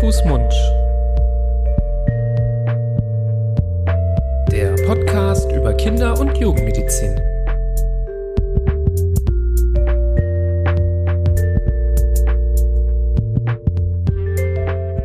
[0.00, 0.52] Fuß, Mund.
[4.50, 7.20] Der Podcast über Kinder- und Jugendmedizin.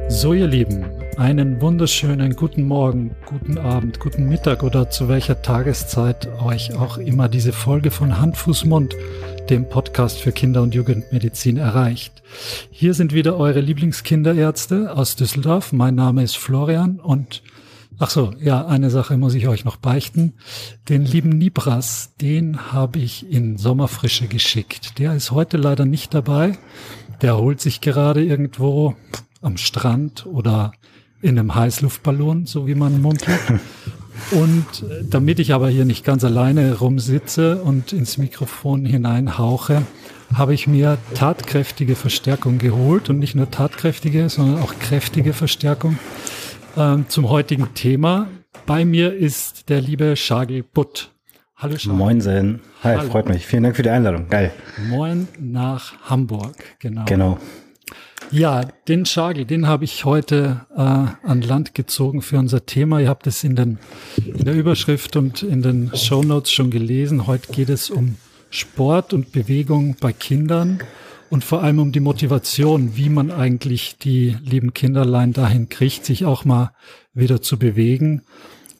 [0.07, 6.29] So, ihr Lieben, einen wunderschönen guten Morgen, guten Abend, guten Mittag oder zu welcher Tageszeit
[6.43, 8.95] euch auch immer diese Folge von Hand, Fuß, Mund,
[9.49, 12.21] dem Podcast für Kinder- und Jugendmedizin erreicht.
[12.69, 15.73] Hier sind wieder eure Lieblingskinderärzte aus Düsseldorf.
[15.73, 17.41] Mein Name ist Florian und
[17.99, 20.33] Ach so, ja, eine Sache muss ich euch noch beichten.
[20.87, 24.99] Den lieben Nibras, den habe ich in Sommerfrische geschickt.
[24.99, 26.59] Der ist heute leider nicht dabei.
[27.23, 28.95] Der holt sich gerade irgendwo
[29.41, 30.73] am Strand oder
[31.21, 33.39] in einem Heißluftballon, so wie man munkelt.
[34.31, 39.83] Und äh, damit ich aber hier nicht ganz alleine rumsitze und ins Mikrofon hineinhauche,
[40.33, 45.97] habe ich mir tatkräftige Verstärkung geholt und nicht nur tatkräftige, sondern auch kräftige Verstärkung
[46.75, 48.27] ähm, zum heutigen Thema.
[48.65, 51.11] Bei mir ist der liebe Shagil Butt.
[51.55, 51.97] Hallo Shagil.
[51.97, 52.61] Moinsen.
[52.83, 53.09] Hi, Hallo.
[53.09, 53.45] freut mich.
[53.45, 54.27] Vielen Dank für die Einladung.
[54.29, 54.51] Geil.
[54.89, 57.05] Moin nach Hamburg, genau.
[57.05, 57.37] Genau.
[58.31, 62.99] Ja, den Schagel, den habe ich heute äh, an Land gezogen für unser Thema.
[62.99, 63.79] Ihr habt es in, den,
[64.17, 67.25] in der Überschrift und in den Show Notes schon gelesen.
[67.25, 68.17] Heute geht es um
[68.49, 70.79] Sport und Bewegung bei Kindern
[71.29, 76.25] und vor allem um die Motivation, wie man eigentlich die lieben Kinderlein dahin kriegt, sich
[76.25, 76.73] auch mal
[77.13, 78.23] wieder zu bewegen.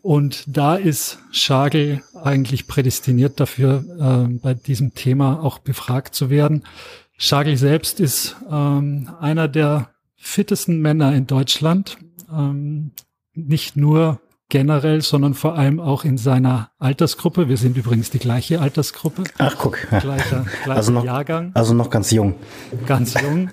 [0.01, 6.63] Und da ist Schagel eigentlich prädestiniert dafür, äh, bei diesem Thema auch befragt zu werden.
[7.17, 11.97] Schagel selbst ist ähm, einer der fittesten Männer in Deutschland.
[12.31, 12.91] Ähm,
[13.33, 17.49] nicht nur generell, sondern vor allem auch in seiner Altersgruppe.
[17.49, 19.23] Wir sind übrigens die gleiche Altersgruppe.
[19.39, 19.77] Ach, guck.
[19.89, 21.51] Gleicher, gleicher also noch, Jahrgang.
[21.53, 22.35] Also noch ganz jung.
[22.85, 23.49] Ganz jung.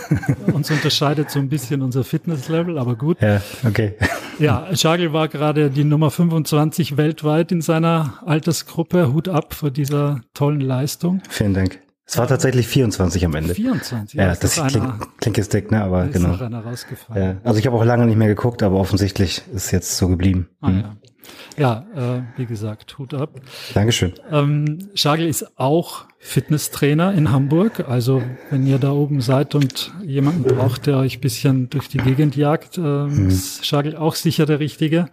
[0.52, 3.22] Uns unterscheidet so ein bisschen unser Fitnesslevel, aber gut.
[3.22, 3.94] Ja, okay.
[4.38, 9.12] Ja, Schagel war gerade die Nummer 25 weltweit in seiner Altersgruppe.
[9.12, 11.22] Hut ab vor dieser tollen Leistung.
[11.30, 11.80] Vielen Dank.
[12.06, 13.54] Es war tatsächlich 24 am Ende.
[13.54, 14.26] 24, ja.
[14.26, 15.82] ja das klingt, klingt jetzt dick, ne?
[15.82, 16.28] Aber ist genau.
[16.28, 17.22] Noch einer rausgefallen.
[17.22, 20.48] Ja, also ich habe auch lange nicht mehr geguckt, aber offensichtlich ist jetzt so geblieben.
[20.60, 20.84] Ah, mhm.
[21.56, 23.40] ja, ja äh, wie gesagt, Hut ab.
[23.72, 24.12] Dankeschön.
[24.30, 27.88] Ähm, Schagel ist auch Fitnesstrainer in Hamburg.
[27.88, 32.36] Also wenn ihr da oben seid und jemanden braucht, der euch bisschen durch die Gegend
[32.36, 33.28] jagt, äh, mhm.
[33.28, 35.08] ist Schagel auch sicher der Richtige.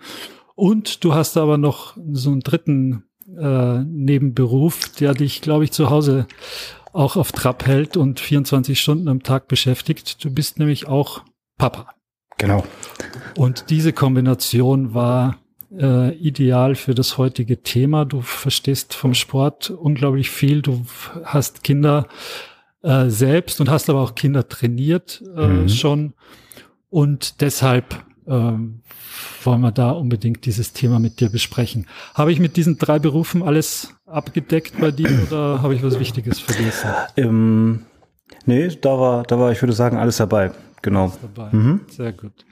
[0.56, 3.06] Und du hast aber noch so einen dritten
[3.40, 6.28] äh, Nebenberuf, der dich, glaube ich, zu Hause
[6.94, 10.24] auch auf Trab hält und 24 Stunden am Tag beschäftigt.
[10.24, 11.24] Du bist nämlich auch
[11.58, 11.94] Papa.
[12.38, 12.64] Genau.
[13.38, 15.38] Und diese Kombination war
[15.78, 18.06] äh, ideal für das heutige Thema.
[18.06, 20.62] Du verstehst vom Sport unglaublich viel.
[20.62, 20.86] Du
[21.24, 22.08] hast Kinder
[22.84, 25.70] äh, selbst und hast aber auch Kinder trainiert äh, mhm.
[25.70, 26.14] schon.
[26.90, 28.82] Und deshalb ähm,
[29.44, 31.88] wollen wir da unbedingt dieses Thema mit dir besprechen.
[32.14, 36.40] Habe ich mit diesen drei Berufen alles abgedeckt bei dir oder habe ich was Wichtiges
[36.40, 36.90] vergessen?
[37.18, 37.86] Ähm,
[38.46, 40.52] nee, da war, da war, ich würde sagen, alles dabei.
[40.82, 41.06] Genau.
[41.06, 41.56] Alles dabei.
[41.56, 41.82] Mhm.
[41.88, 42.46] Sehr gut.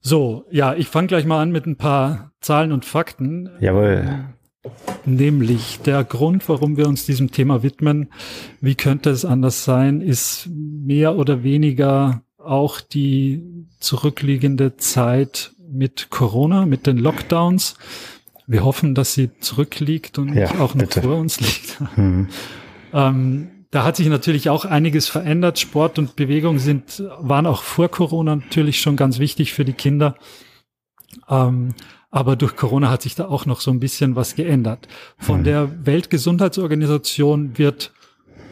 [0.00, 3.48] So, ja, ich fange gleich mal an mit ein paar Zahlen und Fakten.
[3.60, 4.26] Jawohl.
[5.06, 8.10] Nämlich der Grund, warum wir uns diesem Thema widmen,
[8.60, 13.42] wie könnte es anders sein, ist mehr oder weniger auch die
[13.80, 17.76] zurückliegende Zeit mit Corona, mit den Lockdowns.
[18.46, 21.02] Wir hoffen, dass sie zurückliegt und ja, auch noch bitte.
[21.02, 21.80] vor uns liegt.
[21.96, 22.28] Mhm.
[22.92, 25.58] Ähm, da hat sich natürlich auch einiges verändert.
[25.58, 30.14] Sport und Bewegung sind, waren auch vor Corona natürlich schon ganz wichtig für die Kinder.
[31.28, 31.74] Ähm,
[32.12, 34.86] aber durch Corona hat sich da auch noch so ein bisschen was geändert.
[35.18, 35.44] Von mhm.
[35.44, 37.92] der Weltgesundheitsorganisation wird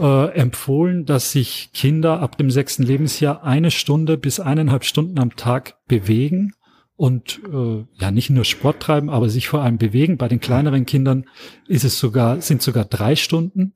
[0.00, 5.36] äh, empfohlen, dass sich Kinder ab dem sechsten Lebensjahr eine Stunde bis eineinhalb Stunden am
[5.36, 6.54] Tag bewegen
[6.96, 10.18] und äh, ja nicht nur Sport treiben, aber sich vor allem bewegen.
[10.18, 11.24] Bei den kleineren Kindern
[11.66, 13.72] ist es sogar sind sogar drei Stunden.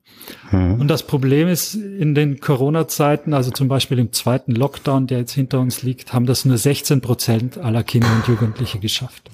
[0.51, 0.79] Mhm.
[0.79, 5.33] Und das Problem ist in den Corona-Zeiten, also zum Beispiel im zweiten Lockdown, der jetzt
[5.33, 9.29] hinter uns liegt, haben das nur 16 Prozent aller Kinder und Jugendliche geschafft.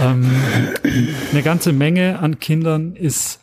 [0.00, 0.30] Ähm,
[1.32, 3.40] eine ganze Menge an Kindern ist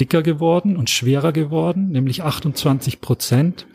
[0.00, 3.66] dicker geworden und schwerer geworden, nämlich 28 Prozent.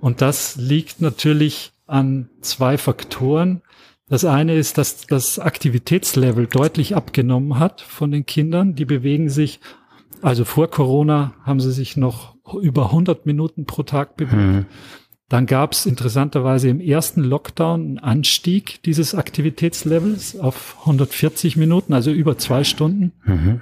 [0.00, 3.62] Und das liegt natürlich an zwei Faktoren.
[4.08, 8.74] Das eine ist, dass das Aktivitätslevel deutlich abgenommen hat von den Kindern.
[8.74, 9.60] Die bewegen sich,
[10.20, 14.34] also vor Corona haben sie sich noch über 100 Minuten pro Tag bewegt.
[14.34, 14.66] Mhm.
[15.28, 22.10] Dann gab es interessanterweise im ersten Lockdown einen Anstieg dieses Aktivitätslevels auf 140 Minuten, also
[22.10, 23.12] über zwei Stunden.
[23.24, 23.60] Mhm.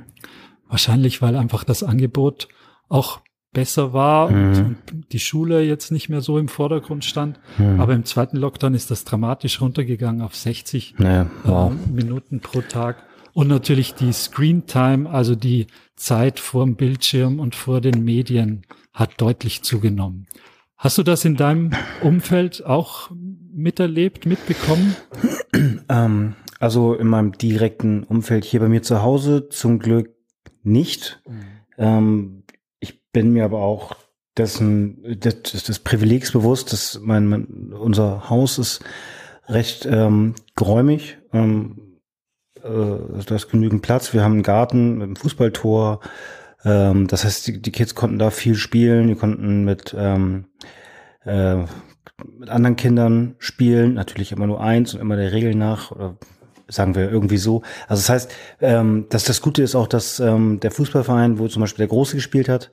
[0.69, 2.49] Wahrscheinlich, weil einfach das Angebot
[2.88, 3.20] auch
[3.53, 4.76] besser war mhm.
[4.93, 7.41] und, die Schule jetzt nicht mehr so im Vordergrund stand.
[7.56, 7.81] Mhm.
[7.81, 11.73] Aber im zweiten Lockdown ist das dramatisch runtergegangen auf 60 ja, wow.
[11.73, 13.05] äh, Minuten pro Tag.
[13.32, 18.62] Und natürlich die Screen Time, also die Zeit vor dem Bildschirm und vor den Medien
[18.93, 20.26] hat deutlich zugenommen.
[20.76, 21.73] Hast du das in deinem
[22.03, 23.11] Umfeld auch
[23.53, 24.94] miterlebt, mitbekommen?
[25.88, 30.11] Ähm, also in meinem direkten Umfeld hier bei mir zu Hause zum Glück
[30.69, 31.20] nicht.
[31.26, 31.44] Mhm.
[31.79, 32.43] Ähm,
[32.81, 33.97] ich bin mir aber auch
[34.37, 38.85] dessen, des, des Privilegs bewusst, dass mein, mein unser Haus ist
[39.47, 41.19] recht ähm, geräumig.
[41.32, 42.00] Ähm,
[42.62, 44.12] äh, da ist genügend Platz.
[44.12, 46.00] Wir haben einen Garten mit einem Fußballtor.
[46.65, 49.09] Ähm, das heißt, die, die Kids konnten da viel spielen.
[49.09, 50.47] Die konnten mit ähm,
[51.25, 51.65] äh,
[52.38, 56.17] mit anderen Kindern spielen, natürlich immer nur eins und immer der Regel nach oder
[56.69, 57.62] sagen wir irgendwie so.
[57.88, 61.61] Also das heißt, ähm, dass das Gute ist auch, dass ähm, der Fußballverein, wo zum
[61.61, 62.70] Beispiel der Große gespielt hat,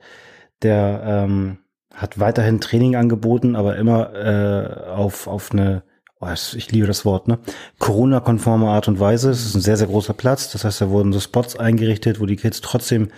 [0.62, 1.58] der ähm,
[1.94, 5.82] hat weiterhin Training angeboten, aber immer äh, auf, auf eine,
[6.20, 7.38] oh, ich liebe das Wort, ne?
[7.78, 9.30] Corona-konforme Art und Weise.
[9.30, 10.52] Es ist ein sehr, sehr großer Platz.
[10.52, 13.08] Das heißt, da wurden so Spots eingerichtet, wo die Kids trotzdem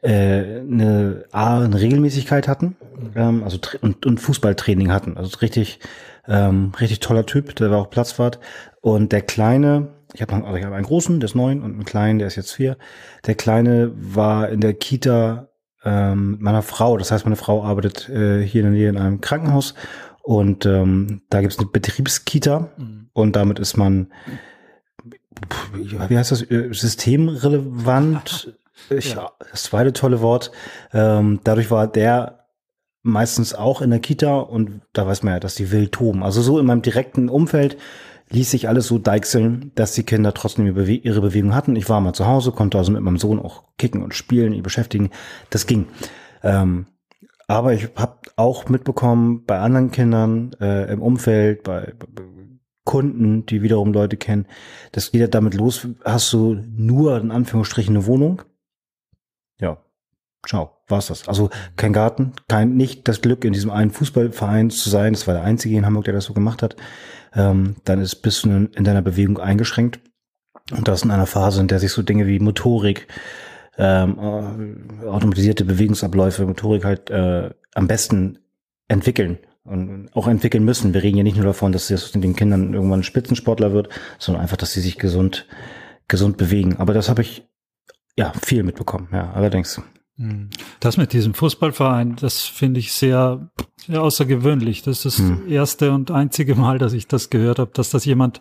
[0.00, 2.76] äh, eine, A, eine Regelmäßigkeit hatten,
[3.14, 5.18] ähm, also und, und Fußballtraining hatten.
[5.18, 5.80] Also richtig,
[6.26, 8.38] ähm, richtig toller Typ, der war auch Platzwart.
[8.80, 11.84] Und der Kleine, ich habe also ich hab einen großen, der ist neun, und einen
[11.84, 12.76] kleinen, der ist jetzt vier.
[13.26, 15.48] Der Kleine war in der Kita
[15.84, 16.96] ähm, meiner Frau.
[16.96, 19.74] Das heißt, meine Frau arbeitet äh, hier in der Nähe in einem Krankenhaus
[20.22, 23.10] und ähm, da gibt es eine Betriebskita mhm.
[23.12, 24.12] und damit ist man,
[25.72, 28.54] wie heißt das, äh, systemrelevant
[28.90, 29.32] ich, ja.
[29.50, 30.52] Das zweite tolle Wort.
[30.92, 32.46] Ähm, dadurch war der
[33.02, 36.22] meistens auch in der Kita und da weiß man ja, dass die wild toben.
[36.22, 37.76] Also so in meinem direkten Umfeld
[38.30, 41.76] ließ sich alles so deichseln, dass die Kinder trotzdem ihre Bewegung hatten.
[41.76, 44.62] Ich war mal zu Hause, konnte also mit meinem Sohn auch kicken und spielen, ihn
[44.62, 45.10] beschäftigen.
[45.50, 45.86] Das ging.
[46.42, 46.86] Ähm,
[47.46, 52.22] aber ich habe auch mitbekommen bei anderen Kindern äh, im Umfeld, bei, bei
[52.84, 54.46] Kunden, die wiederum Leute kennen,
[54.92, 58.42] das geht ja damit los, hast du nur in Anführungsstrichen eine Wohnung
[59.60, 59.78] ja,
[60.46, 61.28] ciao, war's das.
[61.28, 65.12] Also kein Garten, kein nicht das Glück, in diesem einen Fußballverein zu sein.
[65.12, 66.76] Das war der einzige in Hamburg, der das so gemacht hat.
[67.34, 70.00] Ähm, dann ist bist du in deiner Bewegung eingeschränkt.
[70.70, 73.08] Und das in einer Phase, in der sich so Dinge wie Motorik,
[73.78, 74.18] ähm,
[75.02, 78.38] äh, automatisierte Bewegungsabläufe, Motorik halt äh, am besten
[78.88, 80.94] entwickeln und auch entwickeln müssen.
[80.94, 83.88] Wir reden ja nicht nur davon, dass es den Kindern irgendwann Spitzensportler wird,
[84.18, 85.46] sondern einfach, dass sie sich gesund
[86.08, 86.76] gesund bewegen.
[86.78, 87.46] Aber das habe ich
[88.16, 89.80] ja, viel mitbekommen, ja, allerdings.
[90.18, 90.50] Hm.
[90.80, 94.82] Das mit diesem Fußballverein, das finde ich sehr, sehr außergewöhnlich.
[94.82, 95.48] Das ist das hm.
[95.48, 98.40] erste und einzige Mal, dass ich das gehört habe, dass das jemand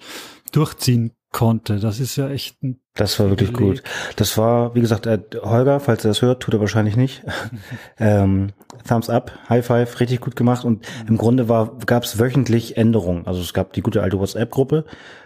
[0.51, 1.79] durchziehen konnte.
[1.79, 2.79] Das ist ja echt ein.
[2.95, 3.75] Das war wirklich Beleg.
[3.75, 3.83] gut.
[4.15, 7.23] Das war, wie gesagt, äh, Holger, falls er das hört, tut er wahrscheinlich nicht.
[7.99, 8.53] ähm,
[8.87, 10.65] Thumbs up, High Five, richtig gut gemacht.
[10.65, 11.07] Und mhm.
[11.09, 13.27] im Grunde war, gab es wöchentlich Änderungen.
[13.27, 14.85] Also es gab die gute alte WhatsApp-Gruppe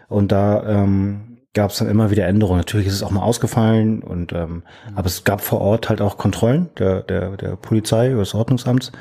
[0.10, 2.60] und da ähm, gab es dann immer wieder Änderungen.
[2.60, 4.64] Natürlich ist es auch mal ausgefallen und ähm, mhm.
[4.96, 8.92] aber es gab vor Ort halt auch Kontrollen der der der Polizei oder des Ordnungsamts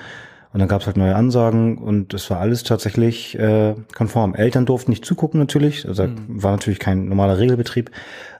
[0.52, 4.34] und dann gab es halt neue Ansagen und es war alles tatsächlich äh, konform.
[4.34, 6.42] Eltern durften nicht zugucken natürlich, also mhm.
[6.42, 7.90] war natürlich kein normaler Regelbetrieb,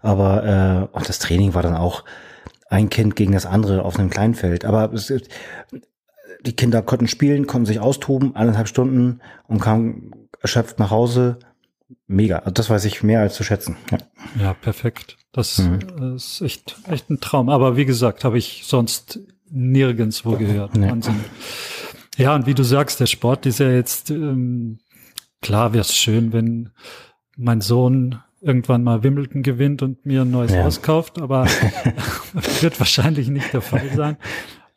[0.03, 2.05] aber äh, und das Training war dann auch
[2.69, 4.65] ein Kind gegen das andere auf einem Kleinfeld.
[4.65, 5.13] Aber es,
[6.45, 11.39] die Kinder konnten spielen, konnten sich austoben, eineinhalb Stunden und kamen erschöpft nach Hause
[12.07, 12.39] mega.
[12.39, 13.77] Also das weiß ich mehr als zu schätzen.
[13.91, 13.99] Ja,
[14.41, 15.17] ja perfekt.
[15.33, 16.15] Das mhm.
[16.17, 17.49] ist echt, echt ein Traum.
[17.49, 19.21] Aber wie gesagt, habe ich sonst
[19.51, 20.77] nirgendswo gehört.
[20.77, 20.91] Nee.
[20.91, 21.17] Wahnsinn.
[22.17, 24.79] Ja, und wie du sagst, der Sport ist ja jetzt, ähm,
[25.41, 26.71] klar wäre es schön, wenn
[27.37, 30.65] mein Sohn irgendwann mal Wimbledon gewinnt und mir ein neues ja.
[30.65, 31.47] Haus kauft, aber
[32.61, 34.17] wird wahrscheinlich nicht der Fall sein.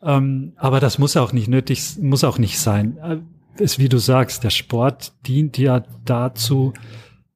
[0.01, 2.97] Ähm, aber das muss auch nicht nötig, muss auch nicht sein.
[2.97, 3.17] Äh,
[3.61, 6.73] ist wie du sagst, der Sport dient ja dazu,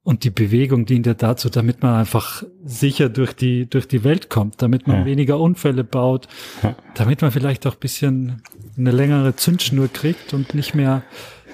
[0.08, 4.30] und die Bewegung dient ja dazu, damit man einfach sicher durch die, durch die Welt
[4.30, 5.06] kommt, damit man ja.
[5.06, 6.30] weniger Unfälle baut,
[6.64, 6.78] ja.
[6.94, 8.42] damit man vielleicht auch bisschen
[8.78, 11.04] eine längere Zündschnur kriegt und nicht mehr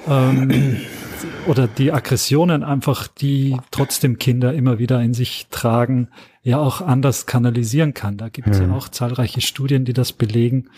[0.08, 0.78] ähm,
[1.48, 6.10] oder die Aggressionen einfach, die trotzdem Kinder immer wieder in sich tragen,
[6.44, 8.18] ja auch anders kanalisieren kann.
[8.18, 8.68] Da gibt es ja.
[8.68, 10.70] ja auch zahlreiche Studien, die das belegen.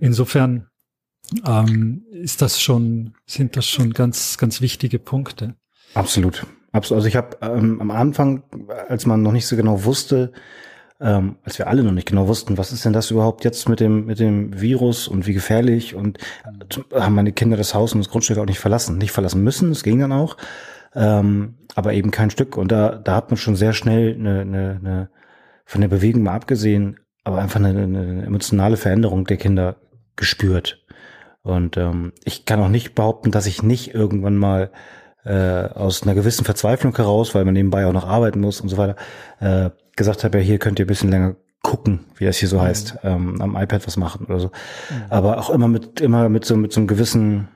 [0.00, 0.66] Insofern
[1.46, 5.54] ähm, ist das schon, sind das schon ganz, ganz wichtige Punkte.
[5.94, 6.44] Absolut.
[6.72, 6.98] Absolut.
[6.98, 8.42] Also ich habe ähm, am Anfang,
[8.88, 10.32] als man noch nicht so genau wusste,
[11.00, 13.80] ähm, als wir alle noch nicht genau wussten, was ist denn das überhaupt jetzt mit
[13.80, 17.98] dem mit dem Virus und wie gefährlich und äh, haben meine Kinder das Haus und
[17.98, 19.72] das Grundstück auch nicht verlassen, nicht verlassen müssen.
[19.72, 20.36] Es ging dann auch,
[20.94, 22.56] ähm, aber eben kein Stück.
[22.56, 25.10] Und da da hat man schon sehr schnell eine, eine, eine
[25.66, 29.76] von der Bewegung mal abgesehen, aber einfach eine, eine emotionale Veränderung der Kinder
[30.16, 30.84] gespürt.
[31.42, 34.70] Und ähm, ich kann auch nicht behaupten, dass ich nicht irgendwann mal
[35.24, 38.76] äh, aus einer gewissen Verzweiflung heraus, weil man nebenbei auch noch arbeiten muss und so
[38.76, 38.96] weiter,
[39.40, 42.58] äh, gesagt habe, ja, hier könnt ihr ein bisschen länger gucken, wie das hier so
[42.58, 42.62] mhm.
[42.62, 44.48] heißt, ähm, am iPad was machen oder so.
[44.48, 45.02] Mhm.
[45.10, 47.48] Aber auch immer mit, immer mit so, mit so einem gewissen,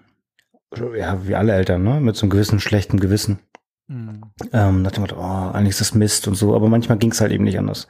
[0.96, 3.40] ja, wie alle Eltern, ne, mit so einem gewissen schlechten Gewissen.
[3.88, 4.22] Mhm.
[4.52, 7.20] Ähm, nach dem Motto, oh, eigentlich ist das Mist und so, aber manchmal ging es
[7.20, 7.88] halt eben nicht anders.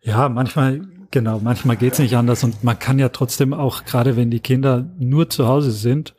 [0.00, 4.30] Ja, manchmal, genau, manchmal geht's nicht anders und man kann ja trotzdem auch, gerade wenn
[4.30, 6.14] die Kinder nur zu Hause sind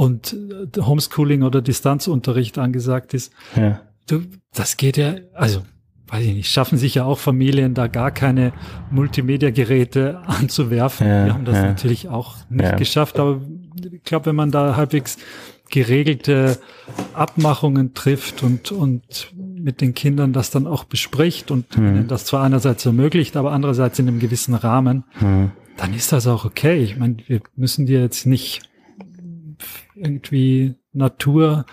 [0.00, 3.82] und äh, Homeschooling oder Distanzunterricht angesagt ist, ja.
[4.08, 4.22] du,
[4.54, 5.60] das geht ja, also
[6.08, 8.54] weiß ich nicht, schaffen sich ja auch Familien, da gar keine
[8.90, 11.06] Multimedia-Geräte anzuwerfen.
[11.06, 11.66] Ja, Wir haben das ja.
[11.66, 13.42] natürlich auch nicht geschafft, aber
[13.92, 15.18] ich glaube, wenn man da halbwegs
[15.68, 16.58] geregelte
[17.12, 22.08] Abmachungen trifft und, und mit den Kindern das dann auch bespricht und mhm.
[22.08, 25.50] das zwar einerseits ermöglicht, aber andererseits in einem gewissen Rahmen, mhm.
[25.76, 26.82] dann ist das auch okay.
[26.82, 28.62] Ich meine, wir müssen dir jetzt nicht
[30.00, 31.66] irgendwie Natur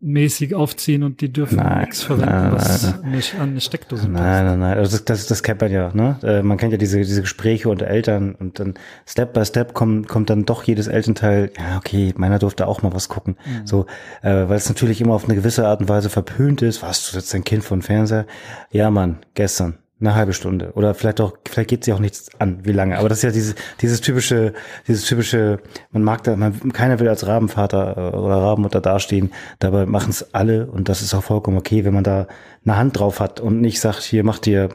[0.00, 4.12] mäßig aufziehen und die dürfen nein, nichts verwenden, nein, was nein, an eine Steckdose passt.
[4.12, 4.78] Nein, nein, nein.
[4.78, 6.18] Also das, das, das kennt man ja, ne?
[6.22, 8.74] Äh, man kennt ja diese, diese Gespräche unter Eltern und dann
[9.06, 12.94] Step by Step kommt, kommt dann doch jedes Elternteil, ja, okay, meiner durfte auch mal
[12.94, 13.36] was gucken.
[13.44, 13.66] Mhm.
[13.66, 13.86] So,
[14.22, 16.80] äh, weil es natürlich immer auf eine gewisse Art und Weise verpönt ist.
[16.82, 18.26] Was, du setzt dein Kind vor den Fernseher?
[18.70, 19.78] Ja, Mann, gestern.
[20.00, 20.72] Eine halbe Stunde.
[20.74, 22.98] Oder vielleicht auch, vielleicht geht sie auch nichts an, wie lange.
[22.98, 24.52] Aber das ist ja dieses, dieses typische,
[24.86, 25.58] dieses typische,
[25.90, 29.32] man mag da, man, keiner will als Rabenvater äh, oder Rabenmutter dastehen.
[29.58, 32.28] Dabei machen es alle und das ist auch vollkommen okay, wenn man da
[32.64, 34.68] eine Hand drauf hat und nicht sagt, hier macht dir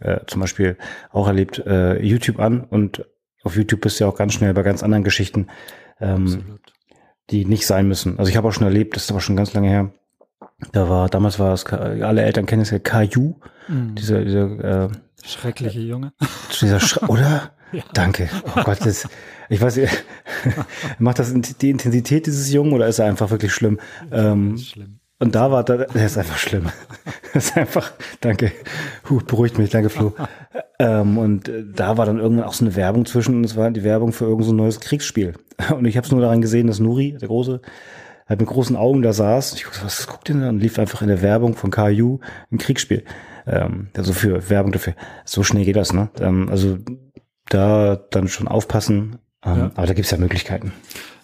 [0.00, 0.76] äh, zum Beispiel
[1.10, 3.06] auch erlebt, äh, YouTube an und
[3.42, 5.46] auf YouTube bist du ja auch ganz schnell bei ganz anderen Geschichten,
[6.00, 6.58] ähm,
[7.30, 8.18] die nicht sein müssen.
[8.18, 9.92] Also ich habe auch schon erlebt, das ist aber schon ganz lange her,
[10.72, 13.36] da war, damals war es, alle Eltern kennen es ja Caillou,
[13.68, 13.94] mhm.
[13.94, 14.88] dieser, dieser äh,
[15.22, 16.12] schreckliche Junge.
[16.60, 17.52] Dieser Schre oder?
[17.72, 17.82] ja.
[17.92, 18.28] Danke.
[18.44, 19.08] Oh Gott, das,
[19.48, 19.80] ich weiß
[20.98, 23.78] macht das die Intensität dieses Jungen oder ist er einfach wirklich schlimm?
[24.10, 25.00] Ähm, schlimm.
[25.18, 26.66] Und da war, da, der ist einfach schlimm.
[27.32, 28.52] das ist einfach, danke,
[29.08, 30.14] Huh, beruhigt mich, danke Flo.
[30.78, 33.70] ähm, und äh, da war dann irgendwann auch so eine Werbung zwischen und es war
[33.70, 35.34] die Werbung für irgendein so neues Kriegsspiel.
[35.70, 37.62] Und ich habe es nur daran gesehen, dass Nuri, der Große,
[38.26, 39.54] halt mit großen Augen da saß.
[39.54, 40.48] Ich guckte, was guckt denn da?
[40.48, 42.18] Und lief einfach in der Werbung von KU
[42.50, 43.04] ein Kriegsspiel.
[43.46, 44.94] Ähm, also für Werbung dafür.
[45.24, 46.10] So schnell geht das, ne?
[46.20, 46.78] Ähm, also
[47.48, 49.18] da dann schon aufpassen.
[49.44, 49.70] Ähm, ja.
[49.74, 50.72] Aber da gibt's ja Möglichkeiten.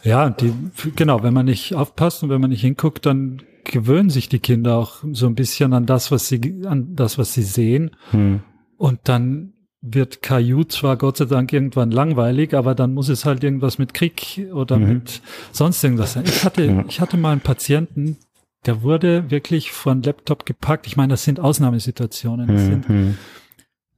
[0.02, 0.52] Ja, die,
[0.96, 4.76] genau, wenn man nicht aufpasst und wenn man nicht hinguckt, dann gewöhnen sich die Kinder
[4.76, 7.92] auch so ein bisschen an das, was sie, an das, was sie sehen.
[8.10, 8.42] Hm.
[8.76, 9.51] Und dann
[9.82, 13.94] wird Caillou zwar Gott sei Dank irgendwann langweilig, aber dann muss es halt irgendwas mit
[13.94, 14.88] Krieg oder mhm.
[14.88, 16.24] mit sonst irgendwas sein.
[16.24, 16.84] Ich hatte, ja.
[16.88, 18.16] ich hatte mal einen Patienten,
[18.64, 20.86] der wurde wirklich von Laptop gepackt.
[20.86, 22.46] Ich meine, das sind Ausnahmesituationen.
[22.46, 22.84] Das mhm.
[22.84, 23.16] sind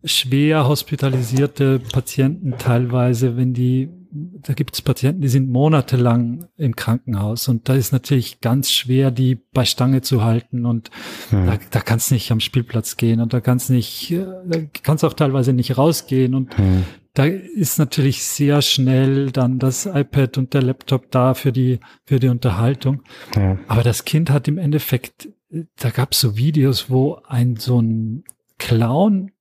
[0.05, 7.49] schwer hospitalisierte Patienten teilweise, wenn die da gibt es Patienten, die sind monatelang im Krankenhaus
[7.49, 10.91] und da ist natürlich ganz schwer, die bei Stange zu halten und
[11.31, 11.47] hm.
[11.47, 15.15] da, da kannst nicht am Spielplatz gehen und da kannst nicht, äh, da kannst auch
[15.15, 16.85] teilweise nicht rausgehen und hm.
[17.15, 22.21] da ist natürlich sehr schnell dann das iPad und der Laptop da für die, für
[22.21, 23.03] die Unterhaltung.
[23.35, 23.59] Ja.
[23.67, 25.29] Aber das Kind hat im Endeffekt,
[25.77, 28.25] da gab es so Videos, wo ein so ein
[28.59, 29.33] Clown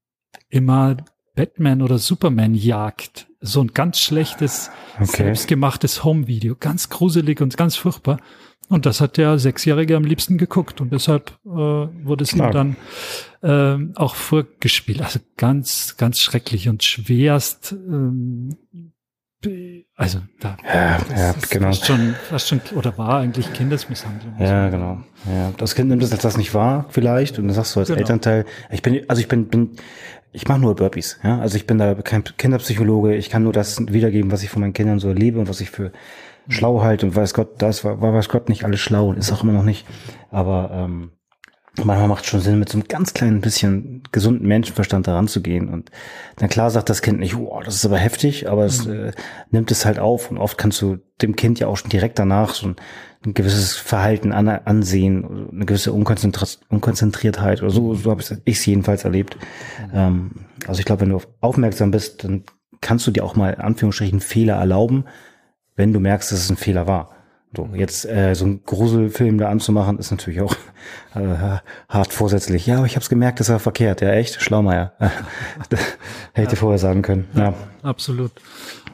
[0.49, 0.97] immer
[1.35, 3.27] Batman oder Superman jagt.
[3.45, 5.17] So ein ganz schlechtes, okay.
[5.17, 6.55] selbstgemachtes Home-Video.
[6.57, 8.19] Ganz gruselig und ganz furchtbar.
[8.69, 10.79] Und das hat der Sechsjährige am liebsten geguckt.
[10.79, 12.77] Und deshalb äh, wurde es ihm dann
[13.41, 15.01] äh, auch vorgespielt.
[15.01, 17.73] Also ganz, ganz schrecklich und schwerst.
[17.73, 18.55] Ähm,
[19.95, 21.67] also da ja, ja genau.
[21.67, 24.35] Fast schon, fast schon, oder war eigentlich Kindesmisshandlung.
[24.39, 25.03] Ja, genau.
[25.25, 27.39] Ja, das Kind nimmt es als das nicht wahr, vielleicht.
[27.39, 27.99] Und dann sagst du als genau.
[27.99, 29.71] Elternteil, ich bin, also ich bin, bin
[30.33, 31.19] ich mache nur Burpees.
[31.23, 31.39] Ja?
[31.39, 33.15] Also ich bin da kein Kinderpsychologe.
[33.15, 35.69] Ich kann nur das wiedergeben, was ich von meinen Kindern so erlebe und was ich
[35.69, 35.91] für
[36.49, 37.05] schlau halte.
[37.05, 39.53] Und weiß Gott, das war, war weiß Gott nicht alles schlau und ist auch immer
[39.53, 39.85] noch nicht.
[40.31, 41.11] Aber ähm,
[41.77, 45.41] manchmal macht es schon Sinn, mit so einem ganz kleinen bisschen gesunden Menschenverstand daran zu
[45.41, 45.69] gehen.
[45.69, 45.89] Und
[46.35, 49.07] dann klar sagt das Kind nicht, wow, das ist aber heftig, aber es mhm.
[49.07, 49.11] äh,
[49.51, 50.29] nimmt es halt auf.
[50.29, 52.75] Und oft kannst du dem Kind ja auch schon direkt danach so ein
[53.25, 59.05] ein gewisses Verhalten an, ansehen, eine gewisse Unkonzentriertheit oder so, so habe ich es jedenfalls
[59.05, 59.37] erlebt.
[59.79, 59.91] Mhm.
[59.93, 60.31] Ähm,
[60.67, 62.43] also ich glaube, wenn du aufmerksam bist, dann
[62.81, 65.05] kannst du dir auch mal in Anführungsstrichen Fehler erlauben,
[65.75, 67.11] wenn du merkst, dass es ein Fehler war.
[67.55, 70.55] So, jetzt äh, so ein Gruselfilm da anzumachen, ist natürlich auch
[71.15, 72.65] äh, hart vorsätzlich.
[72.65, 74.01] Ja, aber ich habe es gemerkt, das war verkehrt.
[74.01, 74.41] Ja, echt?
[74.41, 74.93] Schlaumeier.
[76.33, 76.55] Hätte ja.
[76.55, 77.27] vorher sagen können.
[77.35, 77.53] Ja.
[77.83, 78.31] Absolut.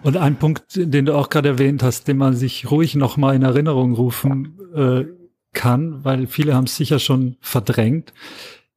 [0.04, 3.44] Und ein Punkt, den du auch gerade erwähnt hast, den man sich ruhig nochmal in
[3.44, 5.06] Erinnerung rufen äh,
[5.54, 8.14] kann, weil viele haben es sicher schon verdrängt.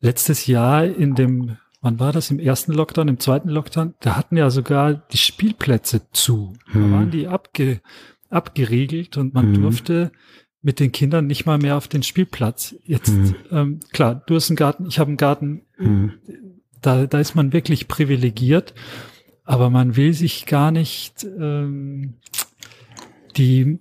[0.01, 4.37] Letztes Jahr in dem, wann war das, im ersten Lockdown, im zweiten Lockdown, da hatten
[4.37, 6.55] ja sogar die Spielplätze zu.
[6.69, 6.93] Da hm.
[6.93, 7.81] waren die abge,
[8.33, 9.63] abgeriegelt und man Mhm.
[9.63, 10.13] durfte
[10.63, 12.75] mit den Kindern nicht mal mehr auf den Spielplatz.
[12.85, 13.35] Jetzt, Mhm.
[13.51, 16.13] ähm, klar, du hast einen Garten, ich habe einen Garten, Mhm.
[16.81, 18.75] da, da ist man wirklich privilegiert,
[19.45, 22.15] aber man will sich gar nicht ähm,
[23.37, 23.79] die,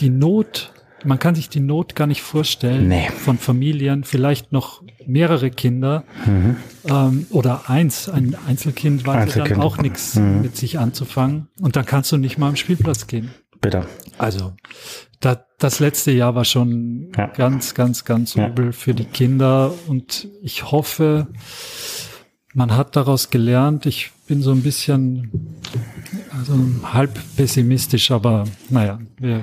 [0.00, 0.72] die Not,
[1.04, 3.08] man kann sich die Not gar nicht vorstellen Nee.
[3.08, 6.56] von Familien, vielleicht noch mehrere Kinder Mhm.
[6.84, 10.42] ähm, oder eins, ein Einzelkind weiß ja dann auch nichts Mhm.
[10.42, 13.30] mit sich anzufangen und dann kannst du nicht mal am Spielplatz gehen.
[13.62, 13.86] Bitter.
[14.18, 14.52] Also
[15.20, 17.28] da, das letzte Jahr war schon Ja.
[17.28, 18.48] ganz, ganz, ganz Ja.
[18.48, 21.28] übel für die Kinder und ich hoffe,
[22.52, 23.86] man hat daraus gelernt.
[23.86, 25.56] Ich bin so ein bisschen
[26.38, 26.54] also
[26.92, 29.40] halb pessimistisch, aber naja, wir,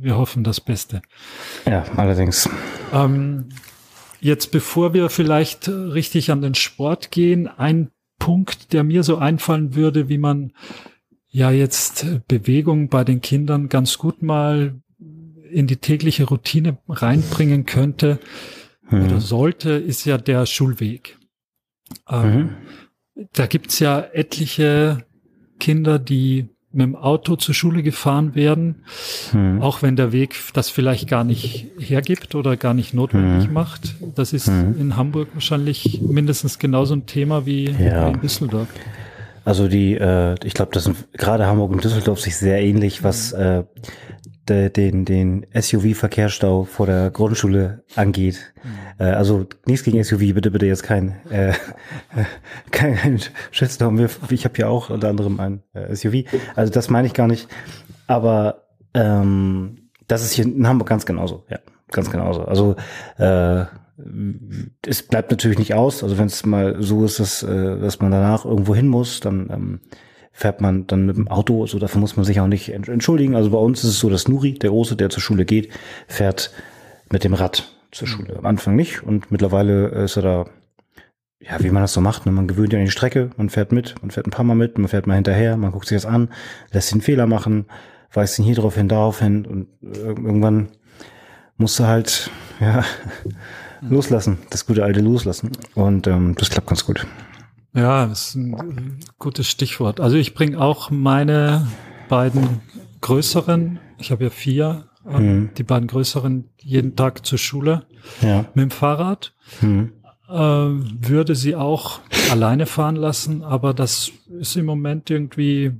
[0.00, 1.00] wir hoffen das Beste.
[1.66, 2.48] Ja, allerdings.
[2.92, 3.48] Ähm,
[4.20, 9.74] jetzt, bevor wir vielleicht richtig an den Sport gehen, ein Punkt, der mir so einfallen
[9.74, 10.52] würde, wie man
[11.32, 14.74] ja jetzt äh, Bewegung bei den Kindern ganz gut mal
[15.50, 18.18] in die tägliche Routine reinbringen könnte
[18.90, 19.20] oder Mhm.
[19.20, 21.18] sollte, ist ja der Schulweg.
[22.08, 22.48] Ähm, Mhm.
[23.34, 25.04] Da gibt's ja etliche
[25.60, 28.84] Kinder, die mit dem Auto zur Schule gefahren werden,
[29.34, 29.60] Mhm.
[29.60, 33.52] auch wenn der Weg das vielleicht gar nicht hergibt oder gar nicht notwendig Mhm.
[33.54, 33.94] macht.
[34.14, 34.76] Das ist Mhm.
[34.80, 38.08] in Hamburg wahrscheinlich mindestens genauso ein Thema wie Ja.
[38.08, 38.68] in Düsseldorf.
[39.44, 43.32] Also die, äh, ich glaube, das sind gerade Hamburg und Düsseldorf sich sehr ähnlich, was
[43.32, 43.64] äh,
[44.48, 48.54] de, den, den SUV-Verkehrsstau vor der Grundschule angeht.
[48.98, 51.52] Äh, also nichts gegen SUV, bitte, bitte jetzt kein, äh,
[52.70, 53.20] kein, kein
[53.50, 54.06] Shitstorm.
[54.30, 56.24] Ich habe ja auch unter anderem ein äh, SUV.
[56.54, 57.48] Also das meine ich gar nicht.
[58.06, 61.44] Aber ähm, das ist hier in Hamburg ganz genauso.
[61.48, 61.58] Ja,
[61.90, 62.44] ganz genauso.
[62.44, 62.76] Also
[63.18, 63.64] äh,
[64.86, 66.02] es bleibt natürlich nicht aus.
[66.02, 69.48] Also wenn es mal so ist, dass, äh, dass man danach irgendwo hin muss, dann
[69.50, 69.80] ähm,
[70.32, 71.66] fährt man dann mit dem Auto.
[71.66, 73.34] So dafür muss man sich auch nicht ent- entschuldigen.
[73.36, 75.68] Also bei uns ist es so, dass Nuri, der Große, der zur Schule geht,
[76.08, 76.52] fährt
[77.10, 78.36] mit dem Rad zur Schule.
[78.38, 80.46] Am Anfang nicht und mittlerweile ist er da,
[81.40, 82.24] ja, wie man das so macht.
[82.24, 82.32] Ne?
[82.32, 84.78] Man gewöhnt ja an die Strecke, man fährt mit, man fährt ein paar Mal mit,
[84.78, 86.30] man fährt mal hinterher, man guckt sich das an,
[86.72, 87.66] lässt den Fehler machen,
[88.12, 90.68] weist ihn hier drauf hin, darauf hin und äh, irgendwann
[91.58, 92.82] musst du halt, ja,
[93.88, 95.50] loslassen, das gute alte loslassen.
[95.74, 97.06] Und ähm, das klappt ganz gut.
[97.74, 99.98] Ja, das ist ein gutes Stichwort.
[100.00, 101.66] Also ich bringe auch meine
[102.08, 102.60] beiden
[103.00, 105.50] größeren, ich habe ja vier, äh, Mhm.
[105.56, 107.86] die beiden größeren jeden Tag zur Schule
[108.20, 108.44] Ja.
[108.54, 109.32] mit dem Fahrrad.
[109.60, 109.92] Mhm.
[110.28, 115.72] äh, würde sie auch alleine fahren lassen, aber das ist im Moment irgendwie,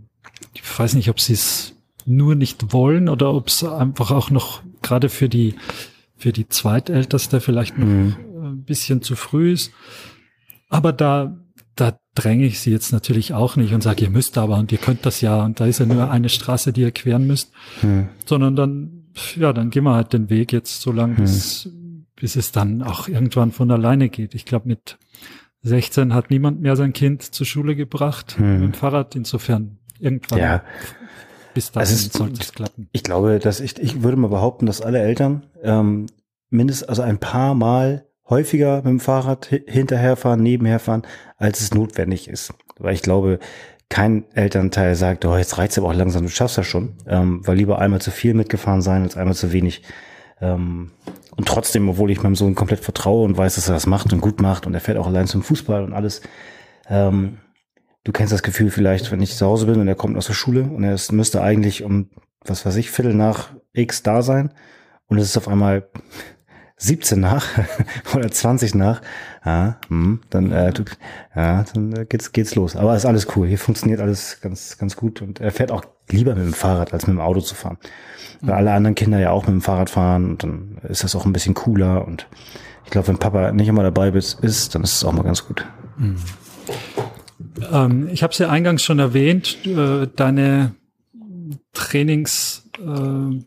[0.53, 4.61] ich weiß nicht, ob sie es nur nicht wollen oder ob es einfach auch noch
[4.83, 5.55] gerade für die
[6.23, 8.17] für die Zweitälteste vielleicht noch Mhm.
[8.43, 9.73] ein bisschen zu früh ist.
[10.69, 11.39] Aber da
[11.75, 14.79] da dränge ich sie jetzt natürlich auch nicht und sage, ihr müsst aber und ihr
[14.79, 17.51] könnt das ja und da ist ja nur eine Straße, die ihr queren müsst,
[17.83, 18.09] Mhm.
[18.27, 19.05] sondern dann
[19.37, 21.69] ja, dann gehen wir halt den Weg jetzt so lang, bis,
[22.17, 24.35] bis es dann auch irgendwann von alleine geht.
[24.35, 24.99] Ich glaube, mit
[25.63, 28.53] 16 hat niemand mehr sein Kind zur Schule gebracht Hm.
[28.61, 29.15] mit dem Fahrrad.
[29.17, 30.63] Insofern irgendwann Ja,
[31.55, 32.89] bis dahin Also sollte es klappen.
[32.93, 36.07] Ich glaube, dass ich, ich würde mal behaupten, dass alle Eltern ähm,
[36.51, 41.03] mindestens also ein paar Mal häufiger mit dem Fahrrad hi- hinterherfahren, nebenherfahren,
[41.37, 42.55] als es notwendig ist.
[42.79, 43.39] Weil ich glaube,
[43.89, 47.57] kein Elternteil sagt, oh, jetzt reizt aber auch langsam, du schaffst das schon, ähm, weil
[47.59, 49.83] lieber einmal zu viel mitgefahren sein als einmal zu wenig.
[50.41, 50.93] Ähm,
[51.37, 54.21] und trotzdem, obwohl ich meinem Sohn komplett vertraue und weiß, dass er das macht und
[54.21, 56.23] gut macht und er fährt auch allein zum Fußball und alles,
[56.89, 57.39] ähm,
[58.05, 60.35] du kennst das Gefühl vielleicht, wenn ich zu Hause bin und er kommt aus der
[60.35, 62.11] Schule und er ist, müsste eigentlich um,
[62.45, 64.53] was weiß ich, Viertel nach X da sein
[65.07, 65.89] und es ist auf einmal
[66.79, 67.47] 17 nach
[68.15, 69.03] oder 20 nach,
[69.45, 70.83] ja, hm, dann, äh, du,
[71.37, 72.75] ja, dann äh, geht's, geht's los.
[72.75, 73.47] Aber ist alles cool.
[73.47, 77.07] Hier funktioniert alles ganz, ganz gut und er fährt auch lieber mit dem Fahrrad als
[77.07, 77.79] mit dem Auto zu fahren.
[78.41, 81.25] Weil alle anderen Kinder ja auch mit dem Fahrrad fahren und dann ist das auch
[81.25, 82.27] ein bisschen cooler und
[82.85, 85.47] ich glaube, wenn Papa nicht immer dabei ist, ist, dann ist es auch mal ganz
[85.47, 85.65] gut.
[87.73, 90.75] Ähm, ich habe es ja eingangs schon erwähnt, äh, deine
[91.73, 93.43] Trainings, äh,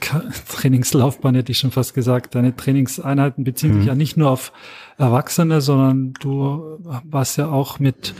[0.48, 3.88] Trainingslaufbahn hätte ich schon fast gesagt, deine Trainingseinheiten beziehen sich Mhm.
[3.88, 4.52] ja nicht nur auf
[4.98, 8.14] Erwachsene, sondern du warst ja auch mit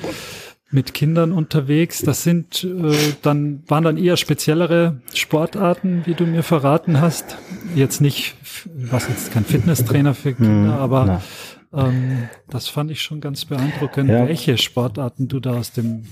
[0.72, 2.00] mit Kindern unterwegs.
[2.03, 7.38] Das sind äh, dann waren dann eher speziellere Sportarten, wie du mir verraten hast.
[7.74, 8.37] Jetzt nicht,
[8.88, 11.22] was jetzt kein Fitnesstrainer für Kinder, Mhm, aber na.
[11.72, 14.26] Ähm, das fand ich schon ganz beeindruckend, Ja.
[14.26, 16.06] welche Sportarten du da aus dem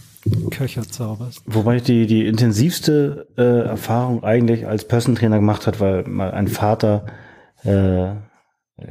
[0.51, 1.43] Köcher zauberst.
[1.47, 6.31] Wobei ich die, die intensivste äh, Erfahrung eigentlich als Personal Trainer gemacht hat, weil mal
[6.33, 7.07] ein Vater
[7.65, 8.11] äh,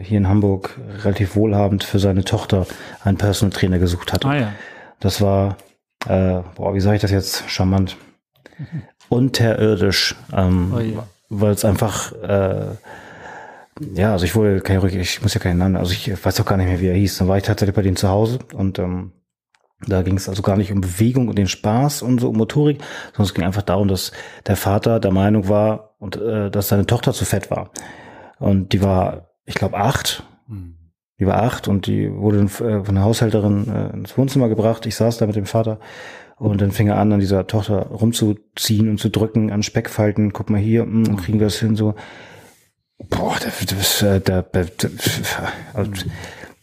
[0.02, 2.66] hier in Hamburg relativ wohlhabend für seine Tochter
[3.04, 4.26] einen Personal Trainer gesucht hat.
[4.26, 4.52] Ah ja.
[5.00, 5.58] Das war,
[6.08, 7.98] äh, boah, wie sage ich das jetzt charmant?
[9.10, 11.08] unterirdisch, ähm, oh ja.
[11.30, 12.66] weil es einfach, äh,
[13.94, 16.46] ja, also ich wurde, kann ich, ich muss ja keinen Namen, also ich weiß auch
[16.46, 17.18] gar nicht mehr, wie er hieß.
[17.18, 19.12] Dann war ich tatsächlich bei denen zu Hause und ähm,
[19.86, 22.80] da ging es also gar nicht um Bewegung und den Spaß und so um Motorik,
[23.12, 24.12] sondern es ging einfach darum, dass
[24.48, 27.72] der Vater der Meinung war und äh, dass seine Tochter zu fett war.
[28.40, 30.24] Und die war, ich glaube, acht.
[30.48, 30.76] Hm.
[31.20, 34.86] Die war acht und die wurde äh, von der Haushälterin äh, ins Wohnzimmer gebracht.
[34.86, 35.80] Ich saß da mit dem Vater
[36.38, 40.34] und dann fing er an, an dieser Tochter rumzuziehen und zu drücken an Speckfalten.
[40.34, 41.96] Guck mal hier, mh, hm, kriegen wir das hin so.
[43.00, 45.84] Boah, da, das, äh, da, da, da,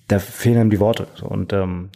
[0.09, 1.07] da fehlen ihm die Worte.
[1.23, 1.91] Und ähm,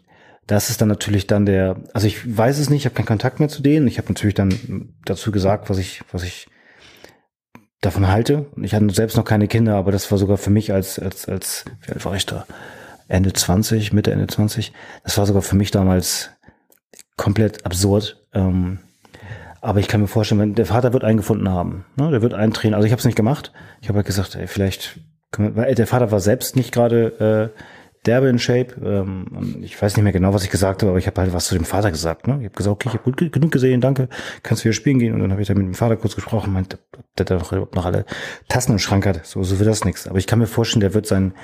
[0.47, 3.41] das ist dann natürlich dann der, also ich weiß es nicht, ich habe keinen Kontakt
[3.41, 3.87] mehr zu denen.
[3.87, 6.49] Ich habe natürlich dann dazu gesagt, was ich, was ich
[7.81, 8.47] davon halte.
[8.63, 11.65] Ich hatte selbst noch keine Kinder, aber das war sogar für mich als, als, als,
[11.83, 12.47] wie alt war ich da?
[13.09, 14.73] Ende 20, Mitte, Ende 20.
[15.05, 16.31] Das war sogar für mich damals
[17.17, 18.25] komplett absurd.
[18.33, 18.79] Ähm,
[19.61, 22.11] aber ich kann mir vorstellen, der Vater wird einen gefunden haben, ne?
[22.11, 22.75] der wird einen trainieren.
[22.75, 23.53] Also ich habe es nicht gemacht.
[23.81, 25.01] Ich habe halt gesagt, ey, vielleicht,
[25.37, 27.61] weil der Vater war selbst nicht gerade äh,
[28.07, 28.75] derbe in Shape.
[28.83, 31.47] Ähm, ich weiß nicht mehr genau, was ich gesagt habe, aber ich habe halt was
[31.47, 32.27] zu dem Vater gesagt.
[32.27, 32.39] Ne?
[32.39, 34.09] Ich habe gesagt, okay, ich habe gut genug gesehen, danke,
[34.43, 35.15] kannst wieder spielen gehen.
[35.15, 36.79] Und dann habe ich dann mit dem Vater kurz gesprochen, meint,
[37.19, 38.05] der da noch, noch alle
[38.49, 39.27] Tassen im Schrank hat.
[39.27, 40.07] So, so wird das nichts.
[40.07, 41.35] Aber ich kann mir vorstellen, der wird seinen,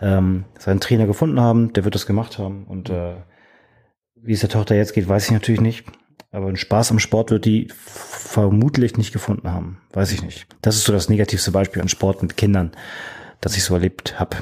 [0.00, 2.64] ähm, seinen Trainer gefunden haben, der wird das gemacht haben.
[2.64, 3.14] Und äh,
[4.16, 5.84] wie es der Tochter jetzt geht, weiß ich natürlich nicht.
[6.32, 9.78] Aber einen Spaß am Sport wird die vermutlich nicht gefunden haben.
[9.92, 10.46] Weiß ich nicht.
[10.62, 12.70] Das ist so das negativste Beispiel an Sport mit Kindern,
[13.40, 14.36] das ich so erlebt habe.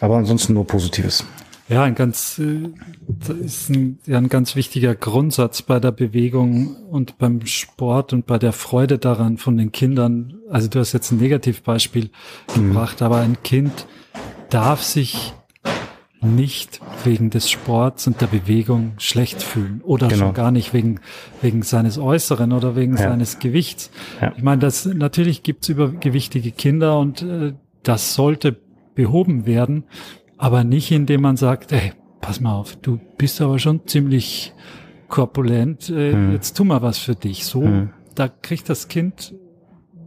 [0.00, 1.24] Aber ansonsten nur Positives.
[1.68, 2.68] Ja, ein ganz, äh,
[3.08, 8.24] das ist ein, ja, ein ganz wichtiger Grundsatz bei der Bewegung und beim Sport und
[8.26, 10.34] bei der Freude daran von den Kindern.
[10.48, 12.10] Also du hast jetzt ein Negativbeispiel
[12.54, 12.68] mhm.
[12.68, 13.88] gebracht, aber ein Kind
[14.48, 15.34] darf sich
[16.34, 20.26] nicht wegen des Sports und der Bewegung schlecht fühlen oder genau.
[20.26, 21.00] schon gar nicht wegen,
[21.40, 23.04] wegen seines Äußeren oder wegen ja.
[23.04, 23.90] seines Gewichts.
[24.20, 24.32] Ja.
[24.36, 28.56] Ich meine, das natürlich gibt's übergewichtige Kinder und äh, das sollte
[28.94, 29.84] behoben werden,
[30.36, 34.52] aber nicht indem man sagt, ey, pass mal auf, du bist aber schon ziemlich
[35.08, 36.32] korpulent, äh, hm.
[36.32, 37.44] jetzt tu mal was für dich.
[37.44, 37.90] So, hm.
[38.14, 39.34] da kriegt das Kind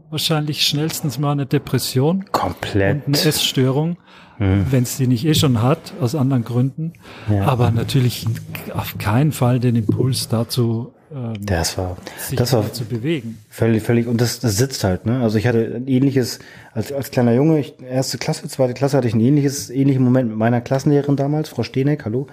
[0.09, 2.25] wahrscheinlich schnellstens mal eine Depression.
[2.31, 3.07] Komplett.
[3.07, 3.97] Und eine Essstörung,
[4.37, 4.67] hm.
[4.69, 6.93] wenn es die nicht eh schon hat, aus anderen Gründen.
[7.29, 7.45] Ja.
[7.45, 8.25] Aber natürlich
[8.73, 11.97] auf keinen Fall den Impuls dazu ähm, das war,
[12.35, 13.39] das war zu bewegen.
[13.49, 14.07] Völlig, völlig.
[14.07, 15.21] Und das, das sitzt halt, ne?
[15.21, 16.39] Also ich hatte ein ähnliches,
[16.73, 20.29] als, als kleiner Junge, ich, erste Klasse, zweite Klasse hatte ich ein ähnliches, ähnlichen Moment
[20.29, 22.27] mit meiner Klassenlehrerin damals, Frau Stehneck, hallo.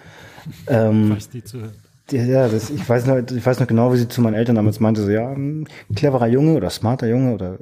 [0.69, 1.73] Ähm, Falls die zuhört.
[2.13, 4.79] Ja, das, ich weiß noch, ich weiß noch genau, wie sie zu meinen Eltern damals
[4.79, 7.59] meinte, so, ja, ein cleverer Junge oder smarter Junge oder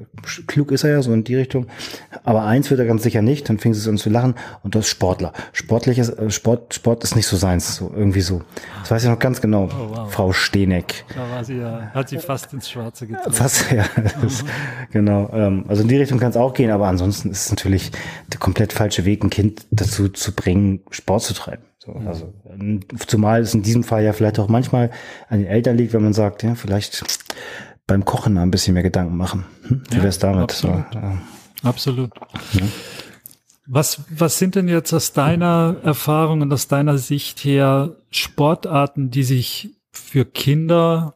[0.46, 1.66] klug ist er ja, so in die Richtung.
[2.24, 4.84] Aber eins wird er ganz sicher nicht, dann fing sie an zu lachen und das
[4.84, 5.32] ist Sportler.
[5.54, 8.42] Sportliches, äh, Sport, Sport ist nicht so seins, so, irgendwie so.
[8.80, 9.64] Das weiß ich noch ganz genau.
[9.64, 10.12] Oh, wow.
[10.12, 11.06] Frau Stehneck.
[11.14, 13.32] Da war sie ja, hat sie fast ins Schwarze getroffen.
[13.32, 13.86] Fast, ja,
[14.26, 14.44] ist,
[14.92, 15.30] genau.
[15.32, 17.92] Ähm, also in die Richtung kann es auch gehen, aber ansonsten ist es natürlich
[18.30, 21.62] der komplett falsche Weg, ein Kind dazu zu bringen, Sport zu treiben.
[21.84, 22.08] So, mhm.
[22.08, 22.32] also,
[23.06, 24.90] zumal es in diesem Fall ja vielleicht auch manchmal
[25.28, 27.04] an den Eltern liegt, wenn man sagt, ja, vielleicht
[27.86, 29.44] beim Kochen ein bisschen mehr Gedanken machen.
[29.68, 29.82] Hm?
[29.90, 30.44] Wie ja, wär's damit?
[30.44, 30.84] Absolut.
[30.92, 31.18] So, ja.
[31.62, 32.10] absolut.
[32.52, 32.66] Ja.
[33.66, 39.22] Was, was sind denn jetzt aus deiner Erfahrung und aus deiner Sicht her Sportarten, die
[39.22, 41.14] sich für Kinder,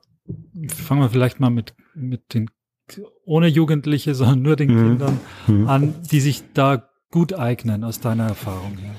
[0.68, 2.50] fangen wir vielleicht mal mit, mit den,
[3.24, 4.88] ohne Jugendliche, sondern nur den mhm.
[4.88, 5.68] Kindern mhm.
[5.68, 8.94] an, die sich da gut eignen aus deiner Erfahrung her?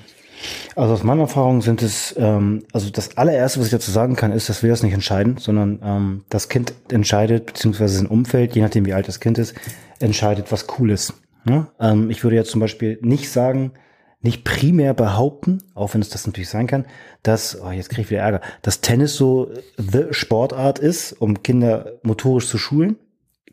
[0.75, 4.31] Also aus meiner Erfahrung sind es, ähm, also das allererste, was ich dazu sagen kann,
[4.31, 8.61] ist, dass wir das nicht entscheiden, sondern ähm, das Kind entscheidet, beziehungsweise sein Umfeld, je
[8.61, 9.55] nachdem wie alt das Kind ist,
[9.99, 11.13] entscheidet, was cool ist.
[11.47, 11.67] Ja?
[11.79, 13.73] Ähm, ich würde jetzt zum Beispiel nicht sagen,
[14.21, 16.85] nicht primär behaupten, auch wenn es das natürlich sein kann,
[17.23, 21.93] dass, oh, jetzt kriege ich wieder Ärger, dass Tennis so the Sportart ist, um Kinder
[22.03, 22.97] motorisch zu schulen.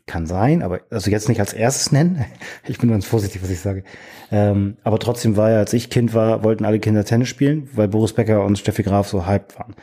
[0.07, 2.25] Kann sein, aber also jetzt nicht als erstes nennen.
[2.67, 3.83] Ich bin ganz vorsichtig, was ich sage.
[4.31, 7.87] Ähm, aber trotzdem war ja, als ich Kind war, wollten alle Kinder Tennis spielen, weil
[7.87, 9.75] Boris Becker und Steffi Graf so hyped waren.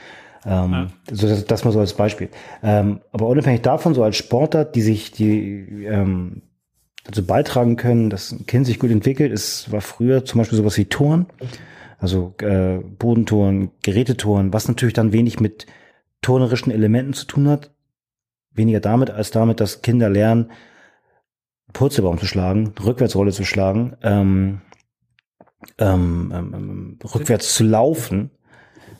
[0.47, 0.87] Ähm, ja.
[1.11, 2.31] so das, das mal so als Beispiel.
[2.63, 6.43] Ähm, aber unabhängig davon, so als Sportler, die sich, die ähm,
[7.05, 10.77] dazu beitragen können, dass ein Kind sich gut entwickelt, es war früher zum Beispiel sowas
[10.79, 11.27] wie Touren,
[11.99, 15.67] also äh, Bodentouren, Gerätetouren, was natürlich dann wenig mit
[16.23, 17.74] turnerischen Elementen zu tun hat,
[18.55, 20.51] weniger damit als damit, dass Kinder lernen,
[21.73, 24.61] Purzelbaum zu schlagen, Rückwärtsrolle zu schlagen, ähm,
[25.79, 28.31] ähm, ähm, ähm, rückwärts zu laufen,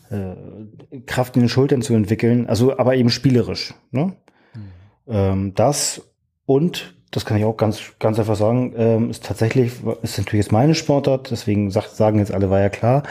[0.09, 3.73] äh, Kraft in den Schultern zu entwickeln, also aber eben spielerisch.
[3.91, 4.15] Ne?
[4.53, 4.61] Mhm.
[5.07, 6.01] Ähm, das
[6.45, 10.51] und das kann ich auch ganz ganz einfach sagen, ähm, ist tatsächlich ist natürlich jetzt
[10.51, 13.03] meine Sportart, deswegen sagt, sagen jetzt alle war ja klar.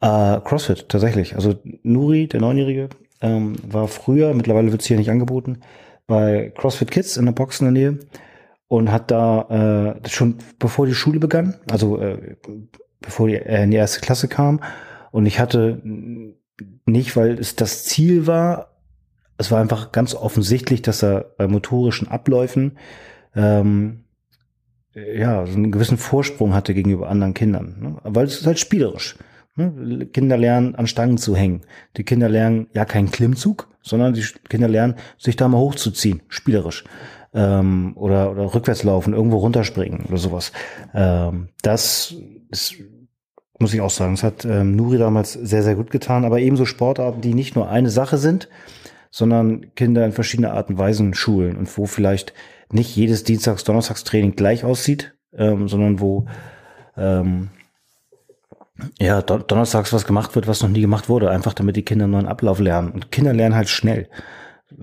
[0.00, 2.88] Äh, CrossFit tatsächlich, also Nuri, der Neunjährige,
[3.22, 5.60] ähm, war früher, mittlerweile wird es hier nicht angeboten,
[6.06, 7.98] bei CrossFit Kids in der Box in der Nähe
[8.68, 12.36] und hat da äh, schon bevor die Schule begann, also äh,
[13.00, 14.60] bevor er äh, in die erste Klasse kam.
[15.10, 15.80] Und ich hatte
[16.86, 18.72] nicht, weil es das Ziel war,
[19.38, 22.78] es war einfach ganz offensichtlich, dass er bei motorischen Abläufen
[23.34, 24.04] ähm,
[24.94, 27.96] ja so einen gewissen Vorsprung hatte gegenüber anderen Kindern, ne?
[28.04, 29.16] weil es ist halt spielerisch.
[29.54, 30.06] Ne?
[30.06, 31.62] Kinder lernen an Stangen zu hängen.
[31.96, 36.84] Die Kinder lernen ja keinen Klimmzug, sondern die Kinder lernen sich da mal hochzuziehen, spielerisch
[37.34, 40.52] ähm, oder, oder rückwärts laufen, irgendwo runterspringen oder sowas.
[40.94, 42.14] Ähm, das
[42.50, 42.76] ist,
[43.58, 46.64] muss ich auch sagen, das hat ähm, Nuri damals sehr, sehr gut getan, aber ebenso
[46.64, 48.48] Sportarten, die nicht nur eine Sache sind,
[49.10, 52.32] sondern Kinder in verschiedene Arten und Weisen schulen und wo vielleicht
[52.70, 56.26] nicht jedes Dienstags-, Donnerstagstraining gleich aussieht, ähm, sondern wo
[56.96, 57.50] ähm,
[58.98, 62.12] ja, donnerstags was gemacht wird, was noch nie gemacht wurde, einfach damit die Kinder einen
[62.12, 62.90] neuen Ablauf lernen.
[62.90, 64.08] Und Kinder lernen halt schnell.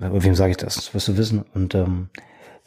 [0.00, 0.76] Aber wem sage ich das?
[0.76, 1.44] Das wirst du wissen.
[1.54, 2.10] Und ähm,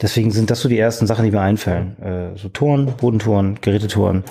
[0.01, 1.97] Deswegen sind das so die ersten Sachen, die mir einfallen.
[2.01, 4.23] Äh, so Touren, Bodentouren, Gerätetouren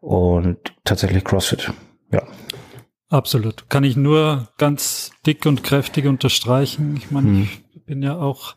[0.00, 1.72] und tatsächlich CrossFit.
[2.12, 2.22] Ja.
[3.08, 3.70] Absolut.
[3.70, 6.96] Kann ich nur ganz dick und kräftig unterstreichen.
[6.96, 7.48] Ich meine, hm.
[7.74, 8.56] ich bin ja auch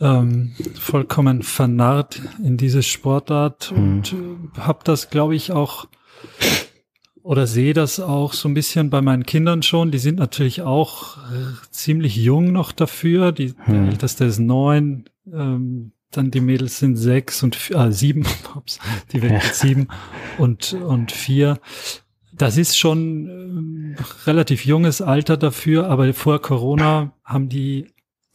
[0.00, 3.78] ähm, vollkommen vernarrt in diese Sportart hm.
[3.78, 5.86] und äh, habe das, glaube ich, auch
[7.22, 9.90] oder sehe das auch so ein bisschen bei meinen Kindern schon.
[9.90, 13.32] Die sind natürlich auch äh, ziemlich jung noch dafür.
[13.32, 13.74] Die, hm.
[13.74, 18.26] Der älteste ist neun, ähm, dann die Mädels sind sechs und äh, sieben,
[19.12, 19.52] die werden ja.
[19.52, 19.88] sieben
[20.38, 21.58] und, und vier.
[22.32, 27.86] Das ist schon äh, relativ junges Alter dafür, aber vor Corona haben die,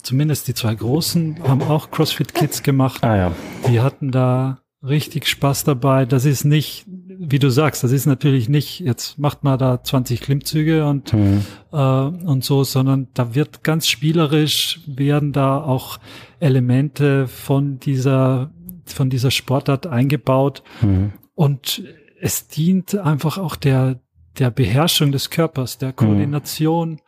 [0.02, 3.04] zumindest die zwei Großen, haben auch CrossFit Kids gemacht.
[3.04, 3.32] Ah, ja.
[3.67, 6.06] Die hatten da richtig Spaß dabei.
[6.06, 6.86] Das ist nicht
[7.19, 11.43] wie du sagst, das ist natürlich nicht, jetzt macht man da 20 Klimmzüge und, mhm.
[11.71, 15.99] äh, und so, sondern da wird ganz spielerisch werden da auch
[16.39, 18.51] Elemente von dieser,
[18.86, 20.63] von dieser Sportart eingebaut.
[20.82, 21.13] Mhm.
[21.36, 21.84] Und
[22.19, 23.99] es dient einfach auch der,
[24.38, 25.95] der Beherrschung des Körpers, der mhm.
[25.95, 26.89] Koordination.
[26.91, 26.99] Mhm.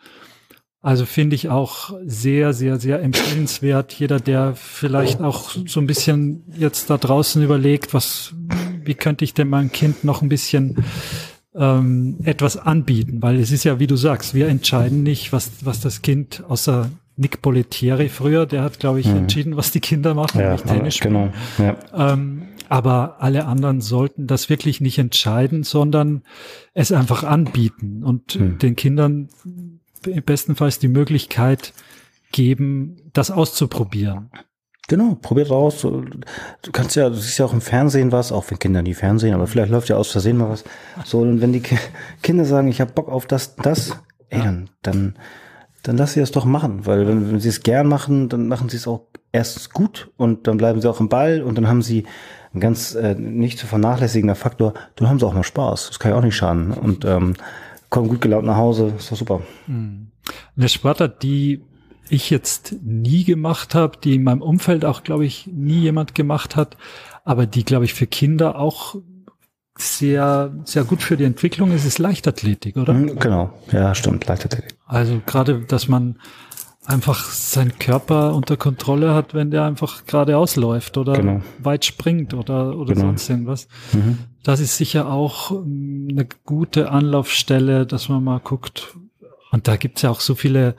[0.81, 3.91] Also finde ich auch sehr, sehr, sehr empfehlenswert.
[3.93, 8.33] Jeder, der vielleicht auch so ein bisschen jetzt da draußen überlegt, was,
[8.89, 10.83] wie könnte ich denn meinem Kind noch ein bisschen
[11.53, 13.21] ähm, etwas anbieten?
[13.21, 16.89] Weil es ist ja, wie du sagst, wir entscheiden nicht, was, was das Kind außer
[17.15, 19.17] Nick Boletieri früher, der hat, glaube ich, mhm.
[19.17, 21.31] entschieden, was die Kinder machen, ja, nicht Tennis spielen.
[21.57, 21.75] Genau.
[21.93, 22.13] Ja.
[22.13, 26.23] Ähm, aber alle anderen sollten das wirklich nicht entscheiden, sondern
[26.73, 28.57] es einfach anbieten und mhm.
[28.57, 29.29] den Kindern
[30.25, 31.73] bestenfalls die Möglichkeit
[32.31, 34.31] geben, das auszuprobieren.
[34.89, 35.81] Genau, probiert aus.
[35.81, 36.01] Du
[36.71, 39.45] kannst ja, du siehst ja auch im Fernsehen was, auch wenn Kinder nie Fernsehen, aber
[39.45, 40.63] vielleicht läuft ja aus Versehen mal was.
[41.05, 41.61] So, und wenn die
[42.23, 43.99] Kinder sagen, ich habe Bock auf das, das,
[44.29, 45.15] ey, dann, dann,
[45.83, 48.67] dann lass sie das doch machen, weil wenn, wenn sie es gern machen, dann machen
[48.67, 51.83] sie es auch erstens gut und dann bleiben sie auch im Ball und dann haben
[51.83, 52.05] sie
[52.55, 55.89] ein ganz äh, nicht zu vernachlässigender Faktor, dann haben sie auch mal Spaß.
[55.89, 56.71] Das kann ja auch nicht schaden.
[56.71, 57.35] Und ähm,
[57.91, 59.41] kommen gut gelaunt nach Hause, ist doch super.
[59.67, 60.07] Hm.
[60.57, 61.61] Eine Sportart, die
[62.09, 66.55] ich jetzt nie gemacht habe, die in meinem Umfeld auch, glaube ich, nie jemand gemacht
[66.55, 66.77] hat,
[67.23, 68.95] aber die, glaube ich, für Kinder auch
[69.77, 72.93] sehr, sehr gut für die Entwicklung ist, ist Leichtathletik, oder?
[72.93, 74.77] Hm, genau, ja, stimmt, Leichtathletik.
[74.85, 76.19] Also gerade, dass man
[76.85, 81.41] einfach seinen Körper unter Kontrolle hat, wenn der einfach geradeaus läuft oder genau.
[81.59, 83.07] weit springt oder, oder genau.
[83.07, 83.67] sonst irgendwas.
[83.93, 84.17] Mhm.
[84.43, 88.95] Das ist sicher auch ähm, eine gute Anlaufstelle, dass man mal guckt.
[89.51, 90.75] Und da gibt's ja auch so viele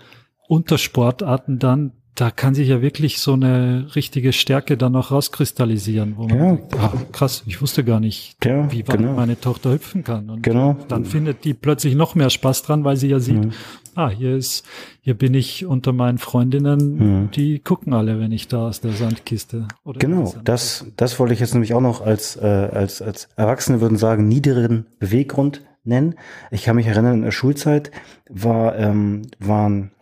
[0.51, 6.27] Untersportarten dann, da kann sich ja wirklich so eine richtige Stärke dann auch rauskristallisieren, wo
[6.27, 6.45] man ja.
[6.47, 9.13] denkt, ah, krass, ich wusste gar nicht, ja, wie weit genau.
[9.15, 10.29] meine Tochter hüpfen kann.
[10.29, 10.77] Und genau.
[10.89, 13.53] dann findet die plötzlich noch mehr Spaß dran, weil sie ja sieht, mhm.
[13.95, 14.67] ah, hier ist,
[15.03, 19.69] hier bin ich unter meinen Freundinnen, die gucken alle, wenn ich da aus der Sandkiste.
[19.85, 23.81] Oder genau, das, das wollte ich jetzt nämlich auch noch als, äh, als, als Erwachsene
[23.81, 26.17] würden sagen, niederen Beweggrund nennen.
[26.51, 27.93] Ich kann mich erinnern, in der Schulzeit
[28.29, 29.93] war, ähm, waren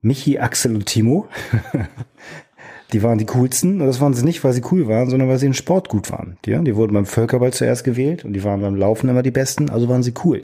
[0.00, 1.26] Michi, Axel und Timo.
[2.92, 3.80] die waren die coolsten.
[3.80, 6.10] Und das waren sie nicht, weil sie cool waren, sondern weil sie in Sport gut
[6.10, 6.38] waren.
[6.44, 9.70] Die, die wurden beim Völkerball zuerst gewählt und die waren beim Laufen immer die Besten,
[9.70, 10.42] also waren sie cool.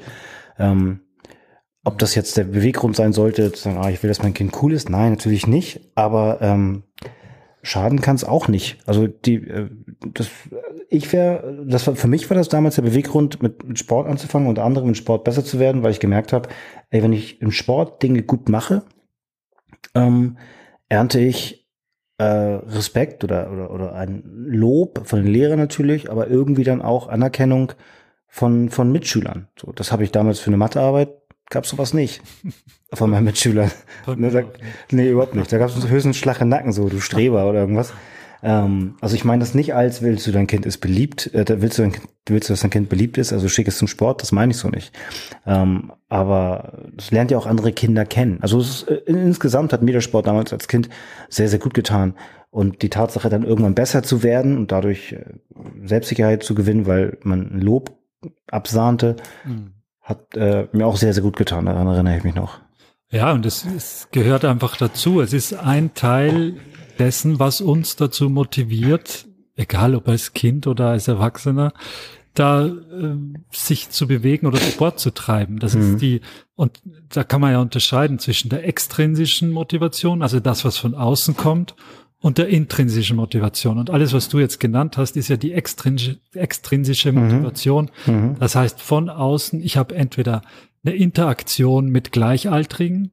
[0.59, 1.01] Ähm,
[1.85, 4.53] ob das jetzt der Beweggrund sein sollte, zu sagen, ah, ich will, dass mein Kind
[4.63, 5.81] cool ist, nein, natürlich nicht.
[5.95, 6.85] Aber ähm,
[7.63, 8.79] schaden kann es auch nicht.
[8.87, 9.69] Also die, äh,
[10.13, 10.31] das,
[10.89, 14.49] ich wäre, das war für mich war das damals der Beweggrund, mit, mit Sport anzufangen,
[14.49, 16.49] unter anderem in Sport besser zu werden, weil ich gemerkt habe,
[16.91, 18.85] ey, wenn ich im Sport Dinge gut mache,
[19.95, 20.39] ähm,
[20.89, 21.69] ernte ich
[22.19, 27.09] äh, Respekt oder, oder, oder ein Lob von den Lehrern natürlich, aber irgendwie dann auch
[27.09, 27.73] Anerkennung
[28.29, 29.49] von, von Mitschülern.
[29.59, 31.11] So, das habe ich damals für eine Mathearbeit
[31.51, 32.23] gab es sowas nicht
[32.93, 33.71] von meinen Mitschülern.
[34.17, 34.43] Ne, da,
[34.91, 35.53] nee, überhaupt nicht.
[35.53, 37.93] Da gab es höchstens Schlag im Nacken, so du Streber oder irgendwas.
[38.45, 41.79] Ähm, also ich meine das nicht als willst du dein Kind ist beliebt, äh, willst
[41.79, 41.95] du, dein,
[42.29, 44.59] willst du, dass dein Kind beliebt ist, also schick es zum Sport, das meine ich
[44.59, 44.93] so nicht.
[45.47, 48.39] Ähm, aber es lernt ja auch andere Kinder kennen.
[48.43, 50.91] Also ist, äh, insgesamt hat mir der Sport damals als Kind
[51.31, 52.15] sehr, sehr gut getan.
[52.51, 55.25] Und die Tatsache, dann irgendwann besser zu werden und dadurch äh,
[55.83, 57.99] Selbstsicherheit zu gewinnen, weil man Lob
[58.51, 59.73] absahnte, mhm.
[60.03, 61.65] hat äh, mir auch sehr, sehr gut getan.
[61.65, 62.61] Daran erinnere ich mich noch.
[63.11, 65.23] Ja, und es, es gehört einfach dazu.
[65.23, 66.57] Es ist ein Teil
[66.99, 69.27] dessen, was uns dazu motiviert,
[69.57, 71.73] egal ob als Kind oder als Erwachsener,
[72.35, 72.73] da äh,
[73.53, 75.61] sich zu bewegen oder Sport zu treiben.
[75.61, 75.81] Das mhm.
[75.83, 76.21] ist die,
[76.57, 81.37] und da kann man ja unterscheiden zwischen der extrinsischen Motivation, also das, was von außen
[81.37, 81.77] kommt,
[82.25, 83.79] und der intrinsischen Motivation.
[83.79, 87.21] Und alles, was du jetzt genannt hast, ist ja die extrinsische, extrinsische mhm.
[87.21, 87.91] Motivation.
[88.07, 88.37] Mhm.
[88.41, 90.41] Das heißt, von außen, ich habe entweder
[90.85, 93.13] eine Interaktion mit Gleichaltrigen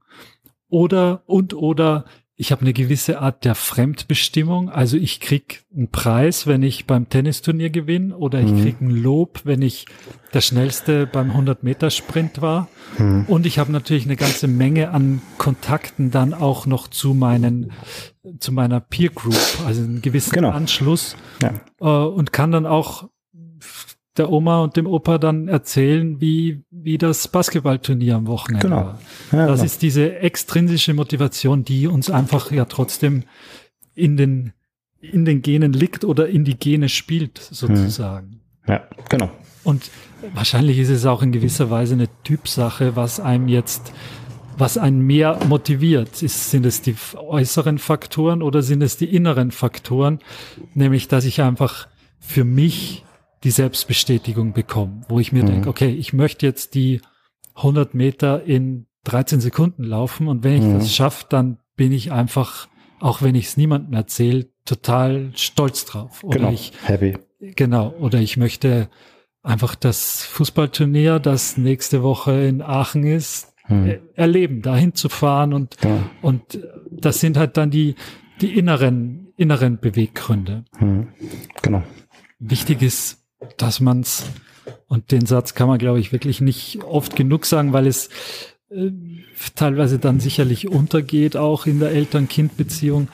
[0.70, 2.06] oder und oder
[2.42, 4.72] ich habe eine gewisse Art der Fremdbestimmung.
[4.72, 8.62] Also ich krieg einen Preis, wenn ich beim Tennisturnier gewinne oder ich mhm.
[8.64, 9.86] krieg ein Lob, wenn ich
[10.34, 12.68] der schnellste beim 100 Meter Sprint war.
[12.98, 13.26] Mhm.
[13.28, 17.74] Und ich habe natürlich eine ganze Menge an Kontakten dann auch noch zu meinen
[18.40, 20.50] zu meiner Peer Group, also einen gewissen genau.
[20.50, 21.54] Anschluss ja.
[21.80, 23.08] äh, und kann dann auch
[24.18, 28.78] der Oma und dem Opa dann erzählen, wie, wie das Basketballturnier am Wochenende genau.
[28.78, 29.00] war.
[29.32, 29.66] Ja, das genau.
[29.66, 33.24] ist diese extrinsische Motivation, die uns einfach ja trotzdem
[33.96, 34.54] in den,
[35.00, 38.42] in den Genen liegt oder in die Gene spielt, sozusagen.
[38.68, 39.30] Ja, genau.
[39.64, 39.90] Und
[40.34, 43.94] wahrscheinlich ist es auch in gewisser Weise eine Typsache, was einem jetzt,
[44.58, 46.22] was einen mehr motiviert.
[46.22, 50.20] Ist, sind es die äußeren Faktoren oder sind es die inneren Faktoren?
[50.74, 51.88] Nämlich, dass ich einfach
[52.20, 53.06] für mich
[53.44, 55.48] die Selbstbestätigung bekomme, wo ich mir mhm.
[55.48, 57.02] denke, okay, ich möchte jetzt die
[57.56, 60.80] 100 Meter in 13 Sekunden laufen und wenn ich mhm.
[60.80, 62.68] das schaffe, dann bin ich einfach,
[63.00, 66.24] auch wenn ich es niemandem erzähle, total stolz drauf.
[66.24, 67.18] Oder genau, ich, happy.
[67.40, 68.90] Genau, oder ich möchte
[69.42, 73.98] einfach das Fußballturnier, das nächste Woche in Aachen ist, mhm.
[74.14, 76.04] erleben, dahin zu fahren und, ja.
[76.22, 76.60] und
[76.92, 77.96] das sind halt dann die,
[78.42, 80.66] die inneren, inneren Beweggründe.
[80.80, 81.08] Mhm.
[81.64, 81.84] Genau.
[82.40, 83.21] Wichtig ist,
[83.58, 84.26] dass man's
[84.88, 88.10] und den Satz kann man, glaube ich, wirklich nicht oft genug sagen, weil es
[88.70, 88.92] äh,
[89.56, 93.08] teilweise dann sicherlich untergeht, auch in der Eltern-Kind-Beziehung.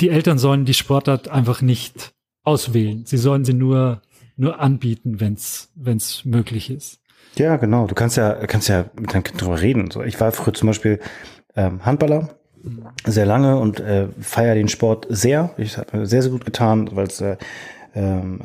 [0.00, 3.04] Die Eltern sollen die Sportart einfach nicht auswählen.
[3.06, 4.02] Sie sollen sie nur,
[4.36, 7.00] nur anbieten, wenn es möglich ist.
[7.36, 7.86] Ja, genau.
[7.86, 9.90] Du kannst ja, kannst ja mit deinem Kind drüber reden.
[9.90, 11.00] So, ich war früher zum Beispiel
[11.56, 12.86] ähm, Handballer mhm.
[13.04, 15.50] sehr lange und äh, feiere den Sport sehr.
[15.58, 17.36] Ich habe sehr, sehr gut getan, weil es äh,
[17.94, 18.40] ähm,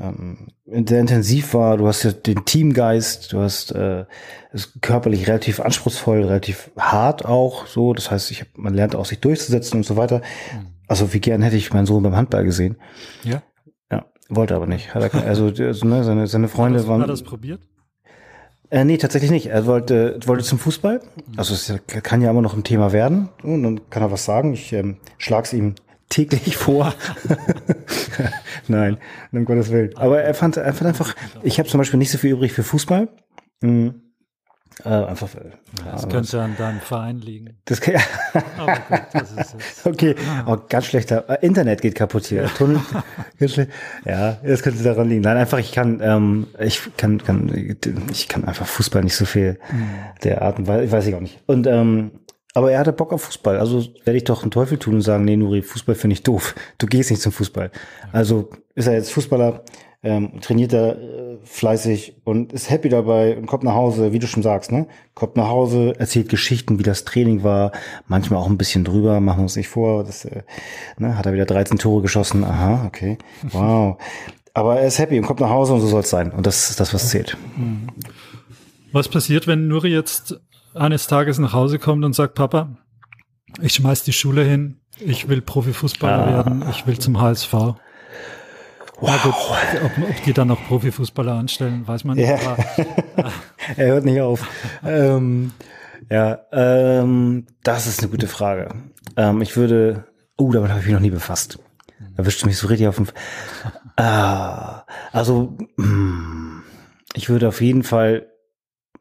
[0.68, 1.78] ähm, sehr intensiv war.
[1.78, 4.06] Du hast ja den Teamgeist, du hast äh,
[4.52, 7.94] ist körperlich relativ anspruchsvoll, relativ hart auch so.
[7.94, 10.20] Das heißt, ich hab, man lernt auch sich durchzusetzen und so weiter.
[10.20, 10.68] Mhm.
[10.88, 12.78] Also wie gern hätte ich meinen Sohn beim Handball gesehen.
[13.24, 13.42] Ja.
[13.92, 14.94] Ja, wollte aber nicht.
[14.94, 17.02] Hat er, also, also ne, seine, seine Freunde hat das, waren.
[17.02, 17.62] Hat er das probiert?
[18.72, 19.48] Äh, nee, tatsächlich nicht.
[19.48, 21.00] Er wollte, wollte zum Fußball.
[21.00, 21.34] Mhm.
[21.38, 23.30] Also es kann ja immer noch ein Thema werden.
[23.42, 24.54] Und dann kann er was sagen.
[24.54, 25.74] Ich ähm, schlag's ihm
[26.10, 26.94] täglich vor.
[28.68, 28.98] Nein,
[29.32, 29.96] um Gottes Willen.
[29.96, 32.64] Aber er fand, er fand einfach, ich habe zum Beispiel nicht so viel übrig für
[32.64, 33.08] Fußball.
[33.62, 34.02] Mhm.
[34.86, 35.36] Äh, einfach.
[35.36, 35.52] Äh,
[35.92, 37.58] das ja, könnte an deinem Verein liegen.
[37.66, 38.02] Das kann, ja.
[38.58, 39.56] Aber gut, das ist.
[39.86, 41.30] Okay, oh, ganz schlechter.
[41.30, 42.44] Äh, Internet geht kaputt hier.
[42.44, 42.50] Ja.
[42.50, 42.80] Tunnel.
[44.06, 45.22] ja, das könnte daran liegen.
[45.22, 47.78] Nein, einfach ich kann, ähm, ich kann, kann,
[48.10, 49.90] ich kann einfach Fußball nicht so viel mhm.
[50.24, 51.40] der Art und Weise, weiß ich auch nicht.
[51.46, 52.12] Und ähm,
[52.54, 53.60] aber er hatte Bock auf Fußball.
[53.60, 56.56] Also werde ich doch einen Teufel tun und sagen, nee, Nuri, Fußball finde ich doof.
[56.78, 57.72] Du gehst nicht zum Fußball.
[58.12, 59.64] Also ist er jetzt Fußballer,
[60.02, 64.28] ähm, trainiert er äh, fleißig und ist happy dabei und kommt nach Hause, wie du
[64.28, 64.88] schon sagst, ne?
[65.14, 67.74] Kommt nach Hause, erzählt Geschichten, wie das Training war,
[68.08, 70.04] manchmal auch ein bisschen drüber, machen wir uns nicht vor.
[70.06, 70.44] Das, äh,
[70.98, 72.44] ne, hat er wieder 13 Tore geschossen.
[72.44, 73.18] Aha, okay.
[73.52, 73.98] Wow.
[74.54, 76.32] Aber er ist happy und kommt nach Hause und so soll es sein.
[76.32, 77.38] Und das ist das, was zählt.
[77.56, 77.88] Mhm.
[78.92, 80.40] Was passiert, wenn Nuri jetzt
[80.74, 82.78] eines Tages nach Hause kommt und sagt, Papa,
[83.62, 86.34] ich schmeiß die Schule hin, ich will Profifußballer ah.
[86.34, 87.54] werden, ich will zum HSV.
[89.02, 89.24] Wow.
[89.24, 89.34] Gut,
[89.84, 92.30] ob, ob, die dann noch Profifußballer anstellen, weiß man nicht.
[92.30, 92.58] Ja.
[93.78, 94.48] Er hört nicht auf.
[94.84, 95.52] ähm,
[96.10, 98.70] ja, ähm, das ist eine gute Frage.
[99.16, 100.06] Ähm, ich würde,
[100.38, 101.60] oh, damit habe ich mich noch nie befasst.
[102.18, 103.08] Da wischt mich so richtig auf den.
[103.96, 106.64] Ah, also, hm,
[107.14, 108.28] ich würde auf jeden Fall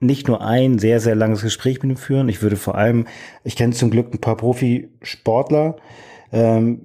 [0.00, 2.28] nicht nur ein sehr, sehr langes Gespräch mit ihm führen.
[2.28, 3.06] Ich würde vor allem,
[3.44, 5.76] ich kenne zum Glück ein paar Profisportler,
[6.32, 6.80] ähm,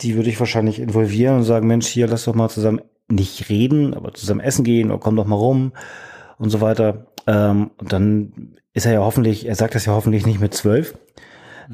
[0.00, 3.94] die würde ich wahrscheinlich involvieren und sagen, Mensch, hier, lass doch mal zusammen nicht reden,
[3.94, 5.72] aber zusammen essen gehen oder komm doch mal rum
[6.38, 7.06] und so weiter.
[7.26, 10.96] Ähm, und dann ist er ja hoffentlich, er sagt das ja hoffentlich nicht mit zwölf,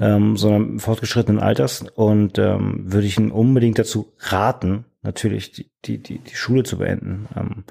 [0.01, 1.85] ähm, sondern fortgeschrittenen Alters.
[1.95, 6.79] Und ähm, würde ich ihn unbedingt dazu raten, natürlich die, die, die, die Schule zu
[6.79, 7.29] beenden.
[7.37, 7.65] Ähm,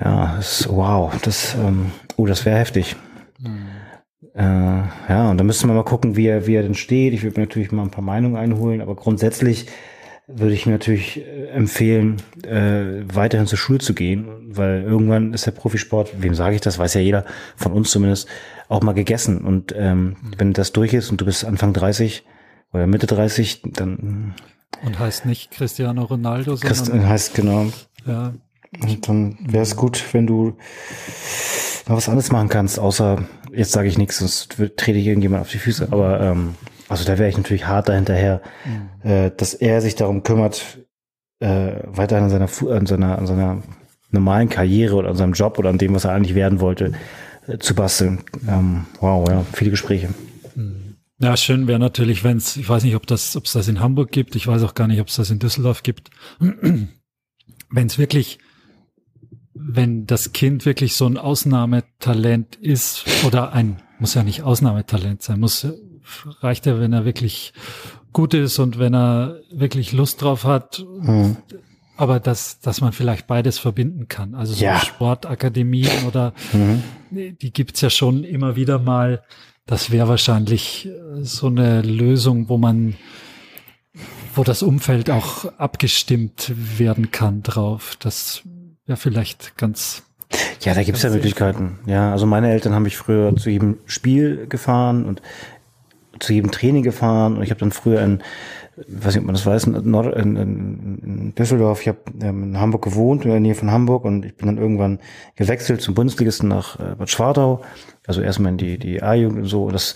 [0.00, 2.96] ja, das, wow, das, ähm, oh, das wäre heftig.
[3.38, 3.68] Mhm.
[4.34, 7.12] Äh, ja, und da müsste man mal gucken, wie er, wie er denn steht.
[7.12, 9.66] Ich würde mir natürlich mal ein paar Meinungen einholen, aber grundsätzlich
[10.26, 15.46] würde ich mir natürlich äh, empfehlen, äh, weiterhin zur Schule zu gehen, weil irgendwann ist
[15.46, 17.24] der Profisport, wem sage ich das, weiß ja jeder,
[17.56, 18.28] von uns zumindest,
[18.68, 19.44] auch mal gegessen.
[19.44, 20.16] Und ähm, mhm.
[20.38, 22.24] wenn das durch ist und du bist Anfang 30
[22.72, 24.34] oder Mitte 30, dann.
[24.84, 26.68] Und heißt nicht Cristiano Ronaldo, sondern.
[26.68, 27.66] Christ heißt genau.
[28.06, 28.32] Ja.
[28.80, 30.56] Und dann wäre es gut, wenn du
[31.88, 35.50] noch was anderes machen kannst, außer jetzt sage ich nichts, sonst trete ich irgendjemand auf
[35.50, 35.88] die Füße.
[35.90, 36.54] Aber ähm,
[36.88, 39.10] also da wäre ich natürlich hart dahinterher, mhm.
[39.10, 40.78] äh, dass er sich darum kümmert,
[41.40, 43.62] äh, weiterhin an seiner, an seiner, an seiner
[44.10, 46.92] normalen Karriere oder an seinem Job oder an dem, was er eigentlich werden wollte,
[47.46, 48.20] äh, zu basteln.
[48.48, 50.10] Ähm, wow, ja, viele Gespräche.
[50.54, 50.96] Mhm.
[51.18, 53.80] Ja, schön wäre natürlich, wenn es, ich weiß nicht, ob das, ob es das in
[53.80, 56.10] Hamburg gibt, ich weiß auch gar nicht, ob es das in Düsseldorf gibt,
[56.40, 56.90] wenn
[57.86, 58.38] es wirklich
[59.54, 65.40] wenn das Kind wirklich so ein Ausnahmetalent ist oder ein, muss ja nicht Ausnahmetalent sein,
[65.40, 65.66] muss,
[66.40, 67.52] reicht ja, wenn er wirklich
[68.12, 70.84] gut ist und wenn er wirklich Lust drauf hat.
[71.00, 71.36] Mhm.
[71.96, 74.34] Aber dass, dass man vielleicht beides verbinden kann.
[74.34, 74.80] Also so ja.
[74.80, 76.82] Sportakademien oder mhm.
[77.10, 79.22] die gibt's ja schon immer wieder mal.
[79.66, 80.88] Das wäre wahrscheinlich
[81.20, 82.96] so eine Lösung, wo man
[84.34, 87.96] wo das Umfeld auch abgestimmt werden kann drauf.
[87.98, 88.42] Das
[88.86, 90.02] ja vielleicht ganz.
[90.60, 91.78] Ja, da gibt's ja Möglichkeiten.
[91.86, 95.20] Ja, also meine Eltern haben mich früher zu jedem Spiel gefahren und
[96.20, 98.22] zu jedem Training gefahren und ich habe dann früher in,
[98.76, 102.60] weiß nicht, ob man das weiß, in, Nord in, in Düsseldorf, ich habe ähm, in
[102.60, 105.00] Hamburg gewohnt, in der Nähe von Hamburg und ich bin dann irgendwann
[105.36, 107.62] gewechselt zum Bundesligisten nach äh, Bad Schwartau,
[108.06, 109.94] also erstmal in die, die A-Jugend und so und das,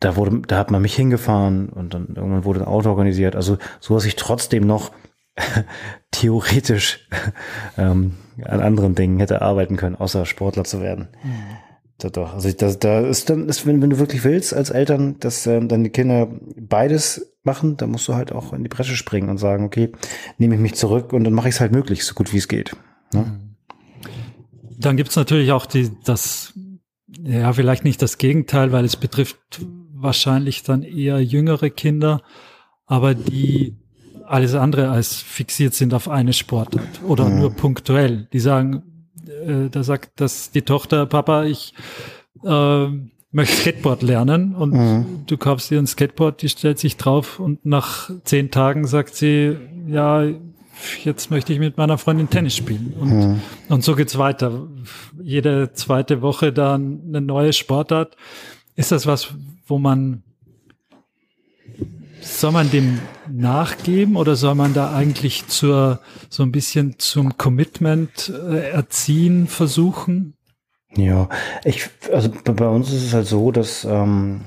[0.00, 3.58] da wurde, da hat man mich hingefahren und dann irgendwann wurde ein Auto organisiert, also
[3.80, 4.92] so, dass ich trotzdem noch
[6.10, 7.08] theoretisch
[7.78, 11.08] ähm, an anderen Dingen hätte arbeiten können, außer Sportler zu werden.
[11.98, 12.34] Da, doch.
[12.34, 15.68] Also da, da ist dann, ist, wenn, wenn du wirklich willst als Eltern, dass ähm,
[15.68, 19.38] dann die Kinder beides machen, dann musst du halt auch in die Bresche springen und
[19.38, 19.92] sagen, okay,
[20.38, 22.48] nehme ich mich zurück und dann mache ich es halt möglichst so gut wie es
[22.48, 22.76] geht.
[23.12, 23.20] Ne?
[23.20, 23.56] Mhm.
[24.78, 26.54] Dann gibt's natürlich auch die, das,
[27.06, 29.38] ja, vielleicht nicht das Gegenteil, weil es betrifft
[29.92, 32.22] wahrscheinlich dann eher jüngere Kinder,
[32.86, 33.76] aber die
[34.32, 37.38] alles andere als fixiert sind auf eine Sportart oder mhm.
[37.38, 38.28] nur punktuell.
[38.32, 38.82] Die sagen,
[39.26, 41.74] äh, da sagt das die Tochter, Papa, ich
[42.42, 42.86] äh,
[43.30, 45.06] möchte Skateboard lernen und mhm.
[45.26, 49.56] du kaufst ihr ein Skateboard, die stellt sich drauf und nach zehn Tagen sagt sie,
[49.86, 50.24] ja,
[51.04, 52.94] jetzt möchte ich mit meiner Freundin Tennis spielen.
[52.98, 53.40] Und, mhm.
[53.68, 54.66] und so geht's weiter.
[55.22, 58.16] Jede zweite Woche dann eine neue Sportart.
[58.76, 59.34] Ist das was,
[59.66, 60.22] wo man
[62.22, 63.00] soll man dem
[63.30, 70.34] nachgeben oder soll man da eigentlich zur so ein bisschen zum Commitment äh, erziehen versuchen?
[70.94, 71.28] Ja,
[71.64, 74.42] ich also bei uns ist es halt so, dass ähm,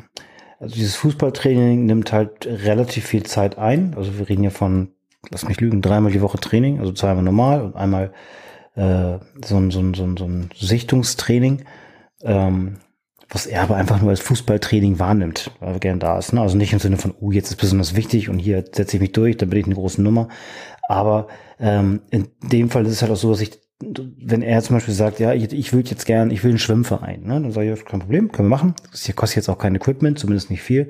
[0.59, 3.93] also dieses Fußballtraining nimmt halt relativ viel Zeit ein.
[3.95, 4.89] Also wir reden ja von,
[5.29, 8.13] lass mich lügen, dreimal die Woche Training, also zweimal normal und einmal
[8.75, 11.65] äh, so, ein, so, ein, so, ein, so ein Sichtungstraining.
[12.23, 12.77] Ähm,
[13.29, 16.33] was er aber einfach nur als Fußballtraining wahrnimmt, weil er gern da ist.
[16.33, 16.41] Ne?
[16.41, 19.11] Also nicht im Sinne von, oh, jetzt ist besonders wichtig und hier setze ich mich
[19.11, 20.29] durch, dann bin ich eine große Nummer.
[20.87, 21.27] Aber
[21.59, 24.93] ähm, in dem Fall ist es halt auch so, dass ich, wenn er zum Beispiel
[24.93, 27.41] sagt, ja, ich, ich will jetzt gern, ich will einen Schwimmverein, ne?
[27.41, 28.75] dann sage ich, kein Problem, können wir machen.
[28.91, 30.89] Das hier kostet jetzt auch kein Equipment, zumindest nicht viel.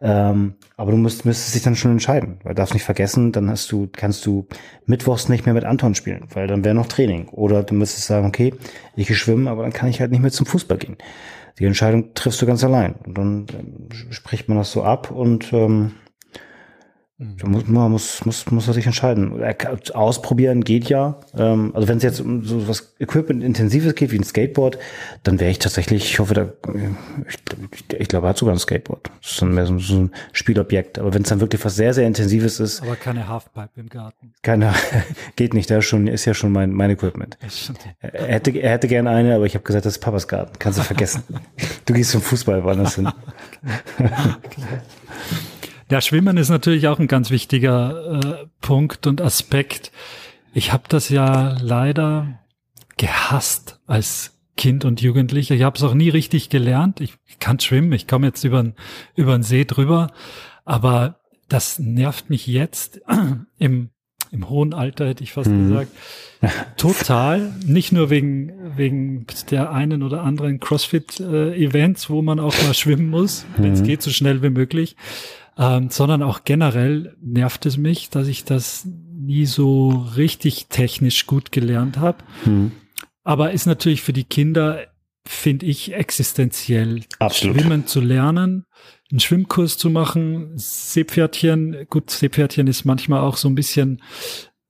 [0.00, 3.70] Ähm, aber du musst, müsstest dich dann schon entscheiden, weil darfst nicht vergessen, dann hast
[3.72, 4.46] du, kannst du
[4.86, 7.28] mittwochs nicht mehr mit Anton spielen, weil dann wäre noch Training.
[7.28, 8.52] Oder du müsstest sagen, okay,
[8.96, 10.96] ich gehe schwimmen, aber dann kann ich halt nicht mehr zum Fußball gehen
[11.58, 12.94] die Entscheidung triffst du ganz allein.
[13.06, 15.92] Und dann ähm, spricht man das so ab und ähm.
[17.16, 19.40] Da muss, man muss, muss, muss er sich entscheiden.
[19.92, 21.20] Ausprobieren geht ja.
[21.38, 24.80] Ähm, also wenn es jetzt um so was Equipment-intensives geht, wie ein Skateboard,
[25.22, 26.48] dann wäre ich tatsächlich, ich hoffe, da,
[27.28, 29.12] ich, ich glaube, er hat sogar ein Skateboard.
[29.22, 30.98] Das ist dann mehr so, so ein Spielobjekt.
[30.98, 32.82] Aber wenn es dann wirklich was sehr, sehr Intensives ist.
[32.82, 34.32] Aber keine Halfpipe im Garten.
[34.42, 34.74] Keine,
[35.36, 35.70] geht nicht.
[35.70, 37.38] Da ist, schon, ist ja schon mein, mein Equipment.
[38.00, 40.58] Er hätte, er hätte gerne eine, aber ich habe gesagt, das ist Papas Garten.
[40.58, 41.22] Kannst du vergessen.
[41.86, 43.08] du gehst zum Fußball woanders hin.
[45.90, 49.92] Ja, Schwimmen ist natürlich auch ein ganz wichtiger äh, Punkt und Aspekt.
[50.52, 52.40] Ich habe das ja leider
[52.96, 55.54] gehasst als Kind und Jugendlicher.
[55.54, 57.00] Ich habe es auch nie richtig gelernt.
[57.00, 60.12] Ich, kann schwimmen, ich komme jetzt über den See drüber,
[60.64, 63.00] aber das nervt mich jetzt
[63.58, 63.90] im,
[64.30, 65.68] im hohen Alter hätte ich fast mhm.
[65.68, 65.90] gesagt.
[66.76, 67.52] Total.
[67.66, 73.10] Nicht nur wegen, wegen der einen oder anderen CrossFit-Events, äh, wo man auch mal schwimmen
[73.10, 73.62] muss, mhm.
[73.62, 74.96] wenn es geht, so schnell wie möglich,
[75.58, 81.52] ähm, sondern auch generell nervt es mich, dass ich das nie so richtig technisch gut
[81.52, 82.18] gelernt habe.
[82.44, 82.72] Mhm.
[83.22, 84.86] Aber ist natürlich für die Kinder,
[85.26, 87.60] finde ich, existenziell, Absolut.
[87.60, 88.66] Schwimmen zu lernen,
[89.10, 94.02] einen Schwimmkurs zu machen, Seepferdchen, gut, Seepferdchen ist manchmal auch so ein bisschen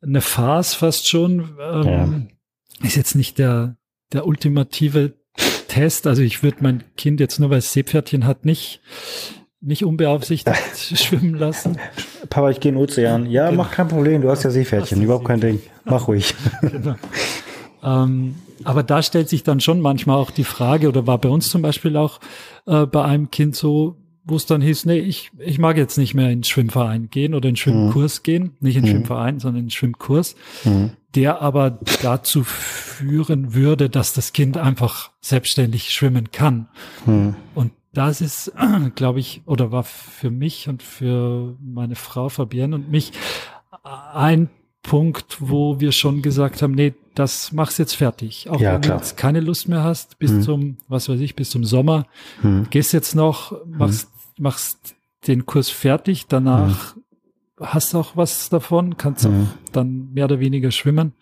[0.03, 1.57] eine Farce fast schon.
[1.61, 2.87] Ähm, ja.
[2.87, 3.77] Ist jetzt nicht der,
[4.13, 5.15] der ultimative
[5.69, 6.07] Test.
[6.07, 8.81] Also ich würde mein Kind jetzt nur, weil es Seepferdchen hat, nicht
[9.65, 10.59] nicht unbeaufsichtigt
[10.99, 11.79] schwimmen lassen.
[12.29, 13.27] Papa, ich gehe in den Ozean.
[13.27, 13.63] Ja, genau.
[13.63, 15.61] mach kein Problem, du hast ja Seepferdchen, überhaupt kein Ding.
[15.85, 16.35] Mach ruhig.
[16.61, 16.95] genau.
[17.83, 21.51] ähm, aber da stellt sich dann schon manchmal auch die Frage, oder war bei uns
[21.51, 22.21] zum Beispiel auch
[22.67, 26.15] äh, bei einem Kind so, wo es dann hieß, nee, ich, ich mag jetzt nicht
[26.15, 28.23] mehr in den Schwimmverein gehen oder in den Schwimmkurs mhm.
[28.23, 28.97] gehen, nicht in den mhm.
[28.99, 30.35] Schwimmverein, sondern in den Schwimmkurs,
[30.65, 30.91] mhm.
[31.15, 36.69] der aber dazu führen würde, dass das Kind einfach selbstständig schwimmen kann.
[37.05, 37.37] Mhm.
[37.55, 38.53] Und das ist,
[38.95, 43.13] glaube ich, oder war für mich und für meine Frau Fabienne und mich
[43.83, 44.51] ein
[44.83, 48.51] Punkt, wo wir schon gesagt haben, nee, das mach's jetzt fertig.
[48.51, 48.99] Auch ja, wenn klar.
[48.99, 50.43] du jetzt keine Lust mehr hast, bis hm.
[50.43, 52.07] zum, was weiß ich, bis zum Sommer,
[52.43, 52.67] hm.
[52.71, 54.43] gehst jetzt noch, machst, hm.
[54.43, 54.95] machst
[55.27, 57.03] den Kurs fertig, danach hm.
[57.61, 61.15] hast auch was davon, kannst auch dann mehr oder weniger schwimmen.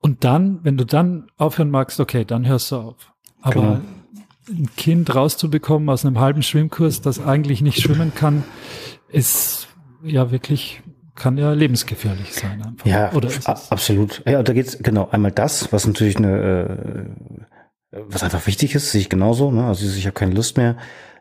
[0.00, 3.12] Und dann, wenn du dann aufhören magst, okay, dann hörst du auf.
[3.42, 3.80] Aber genau
[4.48, 8.44] ein Kind rauszubekommen aus einem halben Schwimmkurs, das eigentlich nicht schwimmen kann,
[9.08, 9.68] ist
[10.02, 10.82] ja wirklich
[11.14, 12.62] kann ja lebensgefährlich sein.
[12.62, 12.86] Einfach.
[12.86, 14.22] Ja, Oder absolut.
[14.26, 17.06] Ja, da geht's genau einmal das, was natürlich eine,
[17.90, 19.50] äh, was einfach wichtig ist, sehe ich genauso.
[19.50, 19.64] Ne?
[19.66, 20.76] Also ich habe keine Lust mehr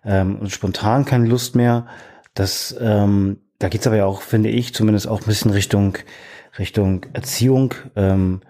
[0.05, 1.87] ähm, und spontan keine Lust mehr.
[2.33, 5.97] Das, ähm, da geht's aber ja auch, finde ich, zumindest auch ein bisschen Richtung
[6.57, 7.73] Richtung Erziehung.
[7.95, 8.41] Ähm,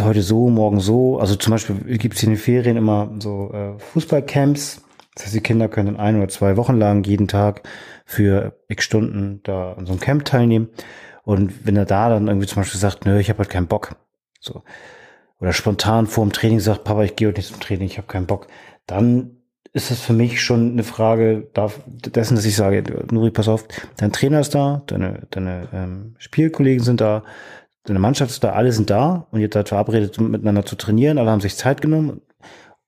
[0.00, 1.18] heute so, morgen so.
[1.18, 4.82] Also zum Beispiel gibt es in den Ferien immer so äh, Fußballcamps.
[5.14, 7.62] Das heißt, die Kinder können ein oder zwei Wochen lang jeden Tag
[8.04, 10.68] für x Stunden da an so einem Camp teilnehmen.
[11.22, 13.96] Und wenn er da dann irgendwie zum Beispiel sagt, nö, ich habe halt keinen Bock,
[14.40, 14.62] so
[15.40, 18.06] oder spontan vor dem Training sagt, Papa, ich gehe heute nicht zum Training, ich habe
[18.06, 18.46] keinen Bock,
[18.86, 19.36] dann
[19.74, 21.50] ist das für mich schon eine Frage
[22.06, 23.66] dessen, dass ich sage, Nuri, pass auf,
[23.96, 27.24] dein Trainer ist da, deine, deine ähm, Spielkollegen sind da,
[27.84, 31.30] deine Mannschaft ist da, alle sind da und ihr seid verabredet, miteinander zu trainieren, alle
[31.30, 32.20] haben sich Zeit genommen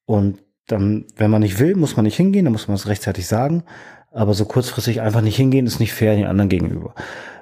[0.07, 3.27] und dann, wenn man nicht will, muss man nicht hingehen, dann muss man es rechtzeitig
[3.27, 3.63] sagen.
[4.11, 6.95] Aber so kurzfristig einfach nicht hingehen, ist nicht fair den anderen gegenüber.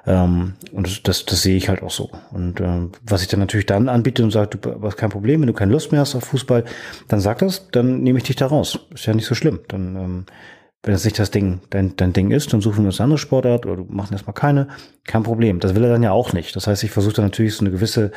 [0.05, 2.11] Ähm, und das, das, sehe ich halt auch so.
[2.31, 5.47] Und ähm, was ich dann natürlich dann anbiete und sage, du hast kein Problem, wenn
[5.47, 6.65] du keine Lust mehr hast auf Fußball,
[7.07, 8.79] dann sag das, dann nehme ich dich da raus.
[8.93, 9.61] Ist ja nicht so schlimm.
[9.69, 10.25] Dann ähm,
[10.85, 13.17] wenn das nicht das Ding, dein, dein Ding ist, dann suchen wir uns eine andere
[13.17, 14.67] Sportart oder du machst erstmal keine.
[15.03, 15.59] Kein Problem.
[15.59, 16.55] Das will er dann ja auch nicht.
[16.55, 18.11] Das heißt, ich versuche dann natürlich so eine gewisse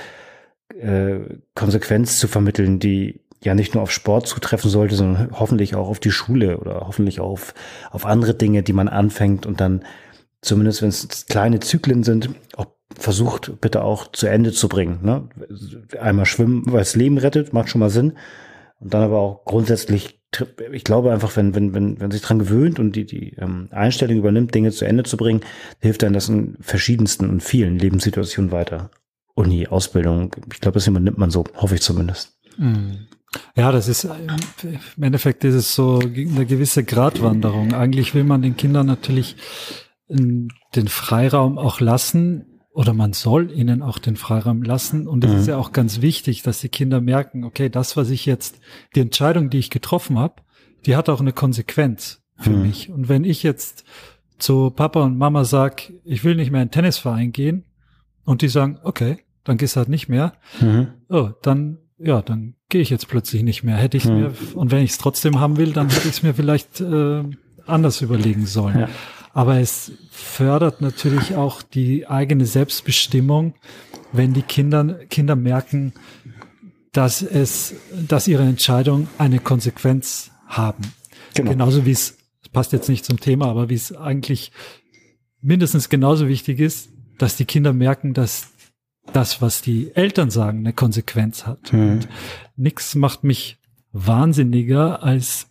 [0.79, 1.21] äh,
[1.55, 5.99] Konsequenz zu vermitteln, die ja nicht nur auf Sport zutreffen sollte, sondern hoffentlich auch auf
[5.99, 7.55] die Schule oder hoffentlich auch auf,
[7.91, 9.83] auf andere Dinge, die man anfängt und dann
[10.43, 12.67] zumindest, wenn es kleine Zyklen sind, auch
[12.99, 14.99] versucht, bitte auch zu Ende zu bringen.
[15.03, 15.27] Ne?
[15.99, 18.13] Einmal schwimmen, weil es Leben rettet, macht schon mal Sinn.
[18.81, 20.19] Und dann aber auch grundsätzlich
[20.73, 24.19] ich glaube einfach, wenn, wenn, wenn, wenn sich dran gewöhnt und die, die ähm, Einstellung
[24.19, 25.41] übernimmt, Dinge zu Ende zu bringen,
[25.81, 28.91] hilft dann das in verschiedensten und vielen Lebenssituationen weiter.
[29.35, 32.39] Uni, Ausbildung, ich glaube, das übernimmt man so, hoffe ich zumindest.
[32.59, 33.07] Mhm.
[33.55, 37.75] Ja, das ist im Endeffekt ist es so eine gewisse Gratwanderung.
[37.75, 39.37] Eigentlich will man den Kindern natürlich
[40.09, 45.09] den Freiraum auch lassen, oder man soll ihnen auch den Freiraum lassen.
[45.09, 45.39] Und es mhm.
[45.39, 48.61] ist ja auch ganz wichtig, dass die Kinder merken, okay, das, was ich jetzt,
[48.95, 50.43] die Entscheidung, die ich getroffen habe,
[50.87, 52.63] die hat auch eine Konsequenz für mhm.
[52.63, 52.89] mich.
[52.89, 53.83] Und wenn ich jetzt
[54.39, 57.65] zu Papa und Mama sag, ich will nicht mehr in den Tennisverein gehen,
[58.25, 60.87] und die sagen, okay, dann gehst du halt nicht mehr, mhm.
[61.09, 63.75] oh, dann, ja, dann gehe ich jetzt plötzlich nicht mehr.
[63.75, 64.21] Hätte ich mhm.
[64.21, 67.25] mir, und wenn ich es trotzdem haben will, dann hätte ich es mir vielleicht äh,
[67.67, 68.79] anders überlegen sollen.
[68.79, 68.89] Ja.
[69.33, 73.55] Aber es fördert natürlich auch die eigene Selbstbestimmung,
[74.13, 75.93] wenn die Kinder, Kinder merken,
[76.93, 77.75] dass es,
[78.09, 80.83] dass ihre Entscheidung eine Konsequenz haben.
[81.35, 81.51] Genau.
[81.51, 82.17] Genauso wie es,
[82.53, 84.53] passt jetzt nicht zum Thema, aber wie es eigentlich
[85.41, 88.49] mindestens genauso wichtig ist, dass die Kinder merken, dass
[89.13, 91.73] das, was die Eltern sagen, eine Konsequenz hat.
[91.73, 92.01] Mhm.
[92.57, 93.59] Nichts macht mich
[93.93, 95.49] wahnsinniger, als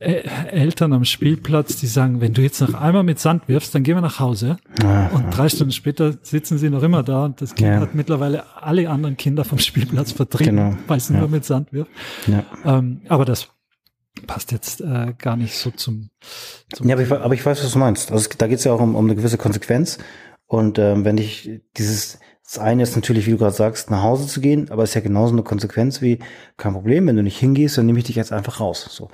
[0.00, 3.96] Eltern am Spielplatz, die sagen, wenn du jetzt noch einmal mit Sand wirfst, dann gehen
[3.96, 4.56] wir nach Hause.
[4.82, 7.80] Ja, und drei Stunden später sitzen sie noch immer da und das Kind ja.
[7.80, 10.76] hat mittlerweile alle anderen Kinder vom Spielplatz vertrieben, genau.
[10.86, 11.90] weil es nur mit Sand wirft.
[12.64, 13.48] Ähm, aber das
[14.26, 16.08] passt jetzt äh, gar nicht so zum,
[16.72, 18.10] zum Ja, aber ich, aber ich, weiß, was du meinst.
[18.10, 19.98] Also da geht es ja auch um, um eine gewisse Konsequenz.
[20.46, 24.26] Und ähm, wenn ich dieses, das eine ist natürlich, wie du gerade sagst, nach Hause
[24.26, 26.18] zu gehen, aber ist ja genauso eine Konsequenz wie,
[26.56, 28.88] kein Problem, wenn du nicht hingehst, dann nehme ich dich jetzt einfach raus.
[28.90, 29.10] So.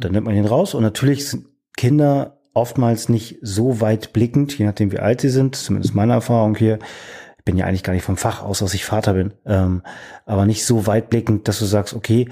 [0.00, 1.46] Dann nimmt man ihn raus und natürlich sind
[1.76, 6.56] Kinder oftmals nicht so weit blickend, je nachdem wie alt sie sind, zumindest meine Erfahrung
[6.56, 6.78] hier.
[7.38, 9.82] Ich bin ja eigentlich gar nicht vom Fach aus, dass ich Vater bin, ähm,
[10.26, 12.28] aber nicht so weit blickend, dass du sagst, okay,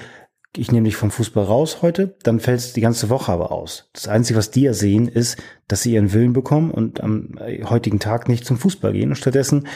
[0.56, 3.90] ich nehme dich vom Fußball raus heute, dann fällt es die ganze Woche aber aus.
[3.92, 5.38] Das Einzige, was die ja sehen, ist,
[5.68, 9.68] dass sie ihren Willen bekommen und am heutigen Tag nicht zum Fußball gehen und stattdessen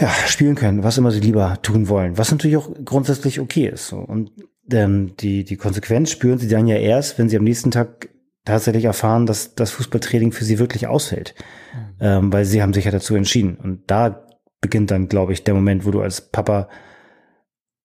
[0.00, 3.92] ja, spielen können, was immer sie lieber tun wollen, was natürlich auch grundsätzlich okay ist.
[3.92, 4.30] Und
[4.72, 8.08] ähm, die, die Konsequenz spüren sie dann ja erst, wenn sie am nächsten Tag
[8.44, 11.34] tatsächlich erfahren, dass das Fußballtraining für sie wirklich ausfällt,
[11.74, 11.96] mhm.
[12.00, 13.56] ähm, weil sie haben sich ja dazu entschieden.
[13.56, 14.26] Und da
[14.60, 16.68] beginnt dann, glaube ich, der Moment, wo du als Papa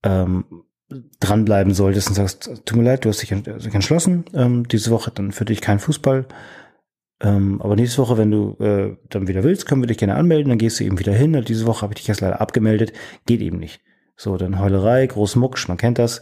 [0.03, 0.45] ähm,
[1.19, 5.31] dranbleiben solltest und sagst, tut mir leid, du hast dich entschlossen, ähm, diese Woche dann
[5.31, 6.27] für dich kein Fußball.
[7.21, 10.49] Ähm, aber nächste Woche, wenn du äh, dann wieder willst, können wir dich gerne anmelden,
[10.49, 11.36] dann gehst du eben wieder hin.
[11.36, 12.93] Und diese Woche habe ich dich jetzt leider abgemeldet,
[13.25, 13.81] geht eben nicht.
[14.17, 16.21] So, dann Heulerei, groß Mucksch, man kennt das.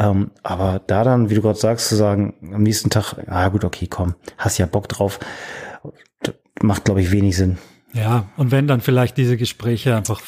[0.00, 3.64] Ähm, aber da dann, wie du gerade sagst, zu sagen, am nächsten Tag, ah gut,
[3.64, 5.20] okay, komm, hast ja Bock drauf,
[6.62, 7.58] macht, glaube ich, wenig Sinn.
[7.92, 10.22] Ja, und wenn dann vielleicht diese Gespräche einfach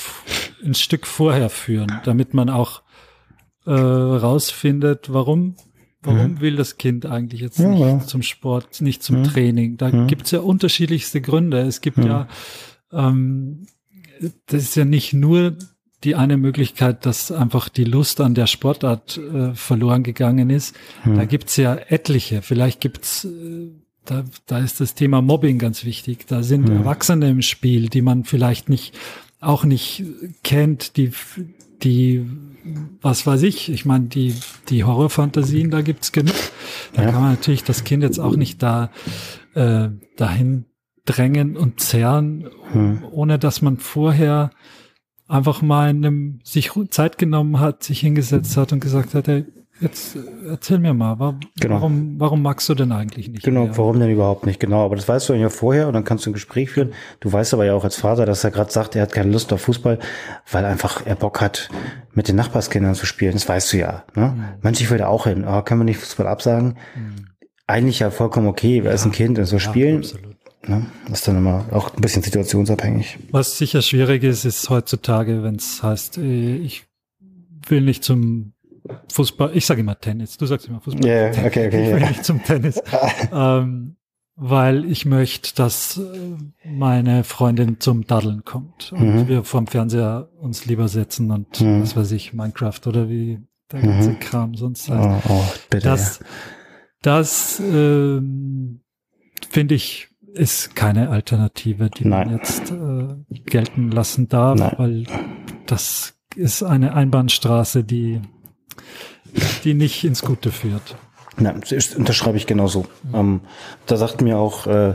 [0.63, 2.83] ein Stück vorher führen, damit man auch
[3.65, 5.57] äh, rausfindet, warum
[6.05, 6.41] Warum mhm.
[6.41, 8.01] will das Kind eigentlich jetzt ja, nicht ja.
[8.01, 9.31] zum Sport, nicht zum ja.
[9.31, 9.77] Training?
[9.77, 10.07] Da ja.
[10.07, 11.61] gibt's ja unterschiedlichste Gründe.
[11.61, 12.27] Es gibt ja,
[12.93, 13.67] ähm,
[14.47, 15.57] das ist ja nicht nur
[16.05, 20.77] die eine Möglichkeit, dass einfach die Lust an der Sportart äh, verloren gegangen ist.
[21.05, 22.43] Da gibt's ja etliche.
[22.43, 23.71] Vielleicht gibt's äh,
[24.05, 26.27] da, da ist das Thema Mobbing ganz wichtig.
[26.27, 28.99] Da sind Erwachsene im Spiel, die man vielleicht nicht
[29.41, 30.05] auch nicht
[30.43, 31.13] kennt, die
[31.83, 32.27] die
[33.01, 34.37] was weiß ich, ich meine, die,
[34.69, 36.35] die Horrorfantasien, da gibt's genug.
[36.95, 37.11] Da ja.
[37.11, 38.91] kann man natürlich das Kind jetzt auch nicht da
[39.55, 40.67] äh, dahin
[41.05, 43.03] drängen und zerren, hm.
[43.11, 44.51] ohne dass man vorher
[45.33, 49.47] einfach mal in einem, sich Zeit genommen hat, sich hingesetzt hat und gesagt hat, hey,
[49.81, 50.17] Jetzt
[50.49, 51.75] erzähl mir mal, warum, genau.
[51.75, 53.43] warum, warum magst du denn eigentlich nicht?
[53.43, 53.77] Genau, mehr?
[53.77, 54.61] warum denn überhaupt nicht?
[54.61, 56.93] Genau, aber das weißt du ja vorher und dann kannst du ein Gespräch führen.
[57.19, 59.53] Du weißt aber ja auch als Vater, dass er gerade sagt, er hat keine Lust
[59.53, 59.99] auf Fußball,
[60.53, 61.69] weil einfach er Bock hat,
[62.15, 63.33] mit den Nachbarskindern zu spielen.
[63.33, 64.05] Das weißt du ja.
[64.15, 64.29] Ne?
[64.37, 64.45] Mhm.
[64.61, 65.45] Manche will da auch hin.
[65.45, 66.77] Oh, können wir nicht Fußball absagen?
[66.95, 67.27] Mhm.
[67.67, 68.79] Eigentlich ja vollkommen okay.
[68.79, 68.91] Er ja.
[68.93, 69.99] ist ein Kind und so ja, spielen.
[69.99, 70.32] Absolut.
[70.67, 70.87] Ne?
[71.09, 73.19] Das ist dann immer auch ein bisschen situationsabhängig.
[73.31, 76.85] Was sicher schwierig ist, ist heutzutage, wenn es heißt, äh, ich
[77.67, 78.53] will nicht zum
[79.13, 81.07] Fußball, ich sage immer Tennis, du sagst immer Fußball.
[81.07, 81.87] Ja, yeah, okay, okay.
[81.87, 82.81] Ich will nicht zum Tennis.
[83.33, 83.97] ähm,
[84.35, 89.29] weil ich möchte, dass äh, meine Freundin zum Daddeln kommt und mhm.
[89.29, 91.83] wir vorm Fernseher uns lieber setzen und mhm.
[91.83, 93.41] was weiß ich, Minecraft oder wie
[93.71, 94.21] der ganze mhm.
[94.21, 95.25] Kram sonst heißt.
[95.29, 96.21] Oh, oh, bitte, das
[97.03, 98.81] das ähm,
[99.51, 102.29] finde ich ist keine Alternative, die Nein.
[102.29, 104.75] man jetzt äh, gelten lassen darf, Nein.
[104.77, 105.07] weil
[105.67, 108.21] das ist eine Einbahnstraße, die
[109.65, 110.97] die nicht ins Gute führt.
[111.39, 112.87] Nein, das unterschreibe ich genauso.
[113.05, 113.15] Mhm.
[113.15, 113.41] Ähm,
[113.87, 114.95] da sagt mir auch, äh,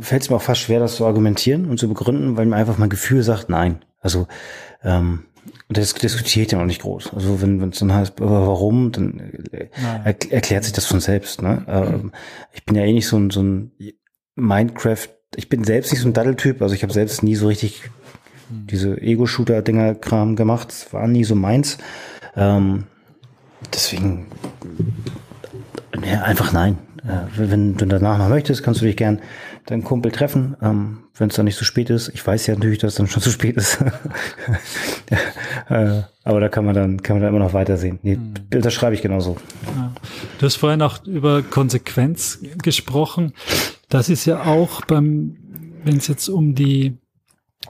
[0.00, 2.78] fällt es mir auch fast schwer, das zu argumentieren und zu begründen, weil mir einfach
[2.78, 3.84] mein Gefühl sagt, nein.
[4.00, 4.28] Also
[4.84, 5.24] ähm,
[5.68, 7.12] das diskutiert ja noch nicht groß.
[7.14, 9.18] Also wenn es dann heißt, warum, dann
[9.50, 9.68] äh,
[10.04, 11.42] er, erklärt sich das von selbst.
[11.42, 11.64] Ne?
[11.68, 12.12] Ähm,
[12.52, 13.72] ich bin ja eh nicht so ein, so ein
[14.40, 17.90] Minecraft, ich bin selbst nicht so ein Daddeltyp, also ich habe selbst nie so richtig
[18.50, 20.68] diese Ego-Shooter-Dinger-Kram gemacht.
[20.68, 21.78] Das war nie so meins.
[22.34, 22.84] Ähm,
[23.74, 24.26] deswegen
[26.04, 26.78] ja, einfach nein.
[27.04, 29.20] Äh, wenn du danach noch möchtest, kannst du dich gern
[29.66, 32.08] deinen Kumpel treffen, ähm, wenn es dann nicht so spät ist.
[32.14, 33.78] Ich weiß ja natürlich, dass es dann schon zu spät ist.
[35.68, 37.98] äh, aber da kann man dann, kann man dann immer noch weitersehen.
[38.02, 38.34] Nee, hm.
[38.50, 39.36] Das schreibe ich genauso.
[39.76, 39.92] Ja.
[40.38, 43.32] Du hast vorhin auch über Konsequenz gesprochen.
[43.88, 45.36] Das ist ja auch beim,
[45.84, 46.98] wenn es jetzt um die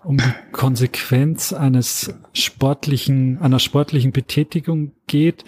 [0.05, 5.45] um die Konsequenz eines sportlichen, einer sportlichen Betätigung geht.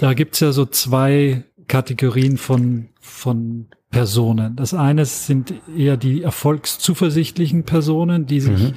[0.00, 4.56] Da gibt's ja so zwei Kategorien von, von Personen.
[4.56, 8.74] Das eine sind eher die erfolgszuversichtlichen Personen, die sich mhm.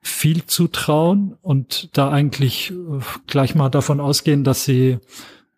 [0.00, 2.74] viel zutrauen und da eigentlich äh,
[3.26, 4.98] gleich mal davon ausgehen, dass sie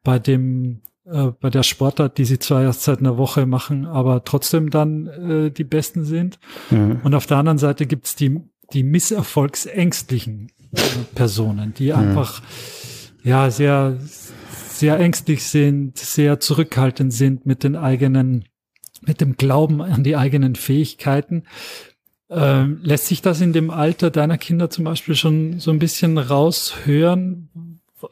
[0.05, 4.25] bei dem äh, bei der Sportart, die sie zwar erst seit einer Woche machen, aber
[4.25, 6.41] trotzdem dann äh, die Besten sind.
[6.71, 7.01] Mhm.
[7.05, 8.41] Und auf der anderen Seite gibt's die,
[8.73, 10.81] die misserfolgsängstlichen äh,
[11.15, 11.99] Personen, die mhm.
[11.99, 12.43] einfach
[13.23, 13.99] ja sehr,
[14.69, 18.45] sehr ängstlich sind, sehr zurückhaltend sind mit den eigenen,
[19.03, 21.45] mit dem Glauben an die eigenen Fähigkeiten.
[22.29, 26.19] Ähm, lässt sich das in dem Alter deiner Kinder zum Beispiel schon so ein bisschen
[26.19, 27.49] raushören,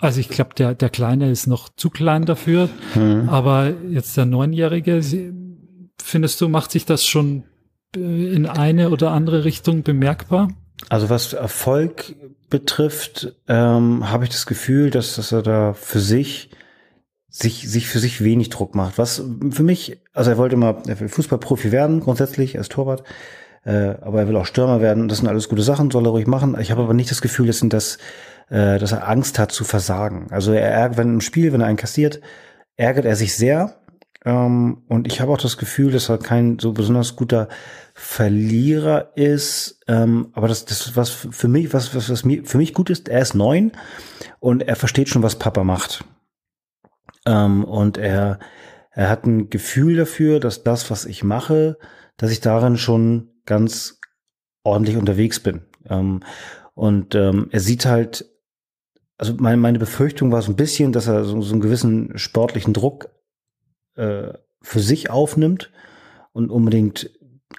[0.01, 3.29] also ich glaube, der, der Kleine ist noch zu klein dafür, mhm.
[3.29, 5.03] aber jetzt der Neunjährige,
[6.01, 7.45] findest du, macht sich das schon
[7.95, 10.49] in eine oder andere Richtung bemerkbar?
[10.89, 12.17] Also was Erfolg
[12.51, 16.51] betrifft, ähm, habe ich das Gefühl, dass, dass er da für sich
[17.29, 18.97] sich, sich für sich wenig Druck macht.
[18.97, 19.21] Was
[19.51, 23.03] für mich, also er wollte immer, er will Fußballprofi werden, grundsätzlich als Torwart,
[23.65, 25.09] äh, aber er will auch Stürmer werden.
[25.09, 26.57] Das sind alles gute Sachen, soll er ruhig machen.
[26.61, 27.99] Ich habe aber nicht das Gefühl, dass, das,
[28.49, 30.29] äh, dass er Angst hat zu versagen.
[30.31, 32.21] Also er wenn im Spiel, wenn er einen kassiert,
[32.77, 33.77] ärgert er sich sehr.
[34.25, 37.49] Ähm, und ich habe auch das Gefühl, dass er kein so besonders guter
[37.95, 39.81] Verlierer ist.
[39.87, 43.09] Ähm, aber das, das was für mich, was, was, was mir für mich gut ist,
[43.09, 43.73] er ist neun
[44.41, 46.05] und er versteht schon, was Papa macht.
[47.27, 48.39] Ähm, und er,
[48.91, 51.79] er hat ein Gefühl dafür, dass das, was ich mache,
[52.17, 54.01] dass ich darin schon ganz
[54.63, 55.63] ordentlich unterwegs bin.
[55.89, 56.21] Ähm,
[56.75, 58.27] und ähm, er sieht halt,
[59.19, 62.75] also meine, meine Befürchtung war so ein bisschen, dass er so, so einen gewissen sportlichen
[62.75, 63.11] Druck
[63.97, 65.71] äh, für sich aufnimmt
[66.33, 67.11] und unbedingt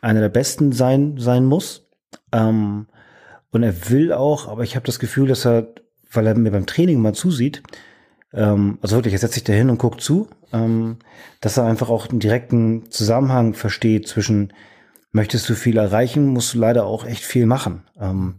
[0.02, 1.88] einer der Besten sein, sein muss.
[2.32, 2.88] Ähm,
[3.52, 5.74] und er will auch, aber ich habe das Gefühl, dass er,
[6.12, 7.64] weil er mir beim Training mal zusieht,
[8.34, 10.98] ähm, also wirklich, er setzt sich da hin und guckt zu, ähm,
[11.40, 14.52] dass er einfach auch einen direkten Zusammenhang versteht zwischen,
[15.12, 17.84] möchtest du viel erreichen, musst du leider auch echt viel machen.
[17.98, 18.36] Ähm,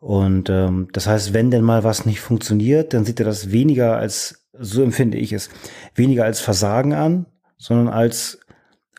[0.00, 3.96] und ähm, das heißt, wenn denn mal was nicht funktioniert, dann sieht er das weniger
[3.96, 5.50] als, so empfinde ich es,
[5.94, 7.26] weniger als Versagen an,
[7.58, 8.40] sondern als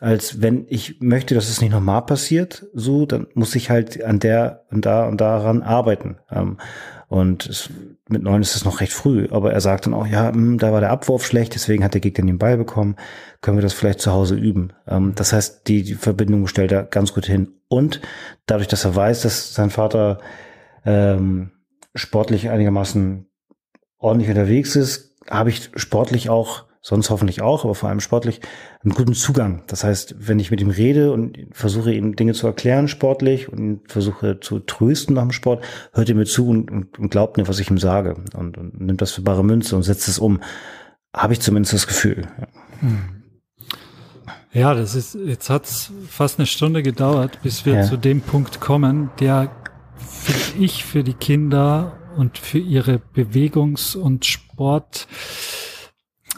[0.00, 4.18] als wenn ich möchte, dass es nicht nochmal passiert, so, dann muss ich halt an
[4.18, 6.16] der und da und daran arbeiten.
[6.28, 6.58] Ähm,
[7.06, 7.70] und es,
[8.08, 10.58] mit neun ist es noch recht früh, aber er sagt dann auch, ja, mh, hm,
[10.58, 12.96] da war der Abwurf schlecht, deswegen hat der Gegner den Ball bekommen,
[13.42, 14.72] können wir das vielleicht zu Hause üben.
[14.88, 17.52] Ähm, das heißt, die, die Verbindung stellt er ganz gut hin.
[17.68, 18.00] Und
[18.46, 20.18] dadurch, dass er weiß, dass sein Vater
[20.84, 21.52] ähm,
[21.94, 23.26] sportlich einigermaßen
[23.98, 28.40] ordentlich unterwegs ist, habe ich sportlich auch sonst hoffentlich auch, aber vor allem sportlich,
[28.82, 29.62] einen guten Zugang.
[29.68, 33.82] Das heißt, wenn ich mit ihm rede und versuche ihm Dinge zu erklären sportlich und
[33.86, 37.46] versuche zu trösten nach dem Sport, hört er mir zu und, und, und glaubt mir,
[37.46, 40.40] was ich ihm sage und, und, nimmt das für bare Münze und setzt es um.
[41.14, 42.26] Habe ich zumindest das Gefühl.
[42.38, 42.48] Ja.
[42.80, 43.22] Hm.
[44.54, 47.82] Das ist, jetzt hat's fast eine Stunde gedauert, bis wir ja.
[47.84, 49.50] zu dem Punkt kommen, der,
[50.22, 55.08] finde ich, für die Kinder und für ihre Bewegungs- und Sport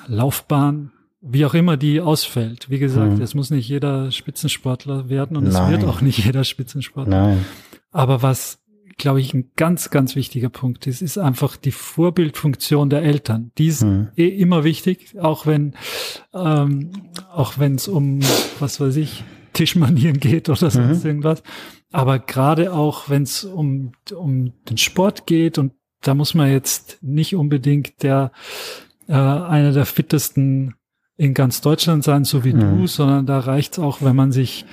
[0.06, 2.68] Laufbahn, wie auch immer die ausfällt.
[2.70, 3.22] Wie gesagt, mhm.
[3.22, 5.62] es muss nicht jeder Spitzensportler werden und Nein.
[5.62, 7.26] es wird auch nicht jeder Spitzensportler.
[7.28, 7.44] Nein.
[7.90, 8.58] Aber was,
[8.98, 13.52] glaube ich, ein ganz, ganz wichtiger Punkt ist, ist einfach die Vorbildfunktion der Eltern.
[13.56, 14.08] Die ist mhm.
[14.16, 15.74] eh immer wichtig, auch wenn,
[16.34, 16.90] ähm,
[17.32, 18.20] auch wenn es um,
[18.58, 19.24] was weiß ich,
[19.54, 21.08] Tischmanieren geht oder sonst mhm.
[21.08, 21.42] irgendwas.
[21.94, 26.98] Aber gerade auch, wenn es um, um den Sport geht und da muss man jetzt
[27.02, 28.32] nicht unbedingt der
[29.06, 30.74] äh, einer der fittesten
[31.16, 32.80] in ganz Deutschland sein, so wie mhm.
[32.80, 34.66] du, sondern da reicht es auch, wenn man sich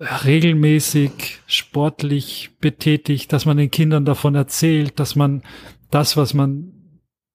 [0.00, 5.42] regelmäßig sportlich betätigt, dass man den Kindern davon erzählt, dass man
[5.90, 6.72] das, was man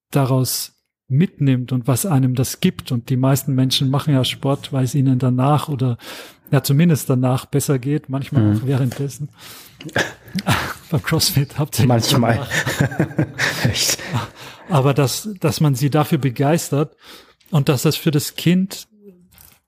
[0.10, 0.77] daraus
[1.08, 2.92] mitnimmt und was einem das gibt.
[2.92, 5.98] Und die meisten Menschen machen ja Sport, weil es ihnen danach oder
[6.52, 8.58] ja zumindest danach besser geht, manchmal mhm.
[8.58, 9.30] auch währenddessen.
[10.92, 11.88] Beim CrossFit hauptsächlich.
[11.90, 12.48] Manchmal.
[13.64, 13.98] Echt.
[14.70, 16.96] Aber dass, dass man sie dafür begeistert
[17.52, 18.88] und dass das für das Kind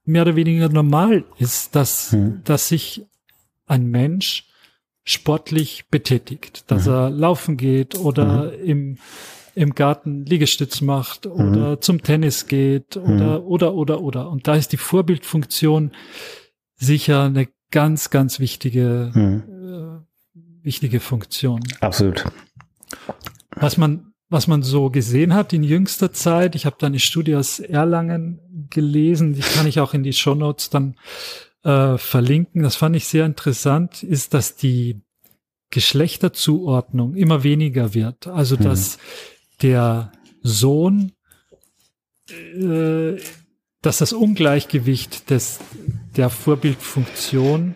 [0.06, 2.42] mehr oder weniger normal ist, dass, mhm.
[2.44, 3.06] dass sich
[3.68, 4.48] ein Mensch
[5.04, 6.94] sportlich betätigt, dass mhm.
[6.94, 8.64] er laufen geht oder mhm.
[8.66, 8.98] im,
[9.60, 11.82] im Garten Liegestütz macht oder mhm.
[11.82, 13.46] zum Tennis geht oder, mhm.
[13.46, 14.30] oder, oder, oder.
[14.30, 15.92] Und da ist die Vorbildfunktion
[16.78, 19.44] sicher eine ganz, ganz wichtige, mhm.
[19.52, 21.60] äh, wichtige Funktion.
[21.82, 22.24] Absolut.
[23.56, 26.54] Was man was man so gesehen hat in jüngster Zeit.
[26.54, 30.36] Ich habe da eine Studie aus Erlangen gelesen, die kann ich auch in die Show
[30.36, 30.96] Notes dann
[31.64, 32.62] äh, verlinken.
[32.62, 35.02] Das fand ich sehr interessant, ist, dass die
[35.72, 38.28] Geschlechterzuordnung immer weniger wird.
[38.28, 38.66] Also mhm.
[38.66, 39.00] dass
[39.62, 41.12] der Sohn,
[42.30, 43.18] äh,
[43.82, 45.60] dass das Ungleichgewicht des,
[46.16, 47.76] der Vorbildfunktion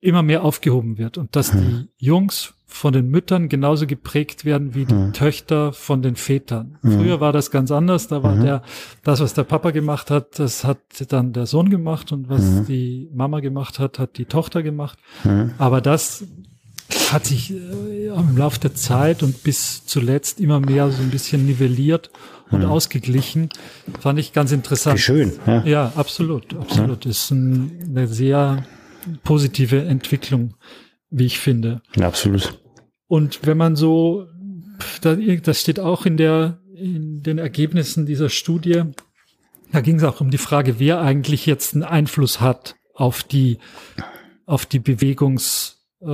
[0.00, 1.88] immer mehr aufgehoben wird und dass mhm.
[1.98, 5.12] die Jungs von den Müttern genauso geprägt werden wie die mhm.
[5.12, 6.78] Töchter von den Vätern.
[6.82, 6.92] Mhm.
[6.92, 8.08] Früher war das ganz anders.
[8.08, 8.42] Da war mhm.
[8.42, 8.62] der,
[9.02, 12.66] das, was der Papa gemacht hat, das hat dann der Sohn gemacht und was mhm.
[12.66, 14.98] die Mama gemacht hat, hat die Tochter gemacht.
[15.24, 15.52] Mhm.
[15.58, 16.24] Aber das
[17.10, 21.46] hat sich äh, im Laufe der Zeit und bis zuletzt immer mehr so ein bisschen
[21.46, 22.10] nivelliert
[22.50, 22.66] und mhm.
[22.66, 23.48] ausgeglichen.
[24.00, 24.98] Fand ich ganz interessant.
[24.98, 25.32] Wie schön.
[25.46, 27.06] Ja, ja absolut, absolut.
[27.06, 28.64] Ist ein, eine sehr
[29.24, 30.54] positive Entwicklung
[31.10, 31.82] wie ich finde.
[31.96, 32.60] Ja, absolut.
[33.08, 34.26] Und wenn man so,
[35.00, 38.84] das steht auch in der, in den Ergebnissen dieser Studie,
[39.72, 43.58] da ging es auch um die Frage, wer eigentlich jetzt einen Einfluss hat auf die
[44.46, 46.06] auf die Bewegungsfreudigkeit, äh,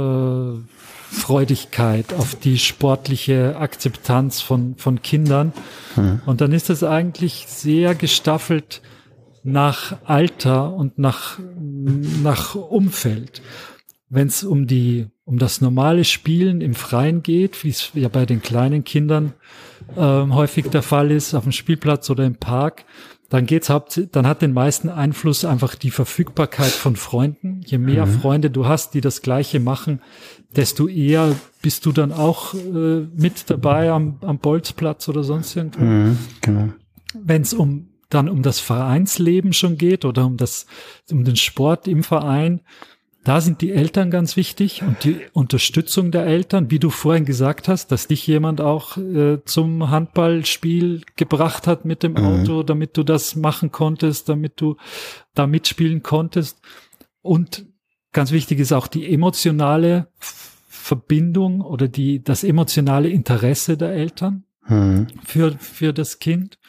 [2.15, 5.53] auf die sportliche Akzeptanz von, von Kindern.
[5.97, 6.21] Mhm.
[6.27, 8.83] Und dann ist es eigentlich sehr gestaffelt
[9.43, 11.39] nach Alter und nach,
[12.23, 13.43] nach Umfeld.
[14.09, 18.27] Wenn es um die, um das normale Spielen im Freien geht, wie es ja bei
[18.27, 19.35] den kleinen Kindern
[19.97, 22.85] äh, häufig der Fall ist, auf dem Spielplatz oder im Park,
[23.29, 27.61] dann geht's haupt, dann hat den meisten Einfluss einfach die Verfügbarkeit von Freunden.
[27.65, 28.21] Je mehr mhm.
[28.21, 30.01] Freunde du hast, die das Gleiche machen,
[30.55, 35.85] desto eher bist du dann auch äh, mit dabei am, am Bolzplatz oder sonst irgendwo.
[35.85, 36.69] Mhm, genau.
[37.15, 40.67] Wenn es um dann um das Vereinsleben schon geht oder um das
[41.11, 42.61] um den Sport im Verein,
[43.27, 47.67] da sind die Eltern ganz wichtig und die Unterstützung der Eltern, wie du vorhin gesagt
[47.67, 52.19] hast, dass dich jemand auch äh, zum Handballspiel gebracht hat mit dem mhm.
[52.19, 54.77] Auto, damit du das machen konntest, damit du
[55.35, 56.61] da mitspielen konntest.
[57.21, 57.67] Und
[58.13, 60.07] ganz wichtig ist auch die emotionale
[60.69, 65.09] Verbindung oder die, das emotionale Interesse der Eltern mhm.
[65.25, 66.61] für, für das Kind.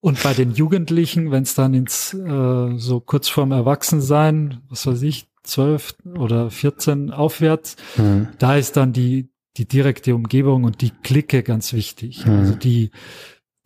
[0.00, 5.02] Und bei den Jugendlichen, wenn es dann ins äh, so kurz vorm Erwachsensein, was weiß
[5.02, 8.28] ich, 12 oder 14 aufwärts, mhm.
[8.38, 12.24] da ist dann die, die direkte Umgebung und die Clique ganz wichtig.
[12.26, 12.32] Mhm.
[12.32, 12.90] Also die,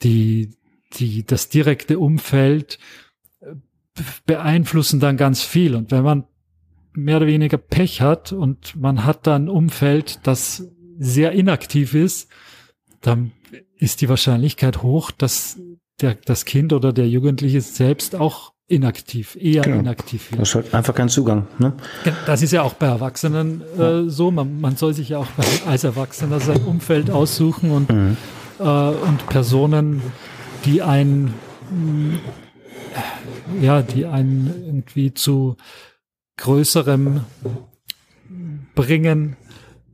[0.03, 0.51] die,
[0.95, 2.78] die, das direkte Umfeld
[3.41, 3.55] äh,
[4.26, 5.74] beeinflussen dann ganz viel.
[5.74, 6.24] Und wenn man
[6.95, 10.68] mehr oder weniger Pech hat und man hat dann ein Umfeld, das
[10.99, 12.30] sehr inaktiv ist,
[13.01, 13.33] dann
[13.76, 15.59] ist die Wahrscheinlichkeit hoch, dass
[16.01, 19.81] der, das Kind oder der Jugendliche selbst auch inaktiv, eher genau.
[19.81, 20.41] inaktiv wird.
[20.41, 21.47] Das ist halt einfach kein Zugang.
[21.59, 21.75] Ne?
[22.27, 24.31] Das ist ja auch bei Erwachsenen äh, so.
[24.31, 28.16] Man, man soll sich ja auch bei, als Erwachsener sein Umfeld aussuchen und, mhm.
[28.59, 30.03] äh, und Personen,
[30.64, 31.35] die einen,
[33.61, 35.57] ja, die einen irgendwie zu
[36.39, 37.20] größerem
[38.75, 39.37] bringen,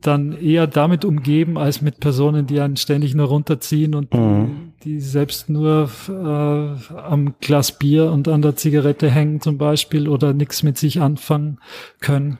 [0.01, 4.68] dann eher damit umgeben, als mit Personen, die einen ständig nur runterziehen und mhm.
[4.83, 10.33] Die, selbst nur äh, am Glas Bier und an der Zigarette hängen zum Beispiel oder
[10.33, 11.59] nichts mit sich anfangen
[11.99, 12.37] können.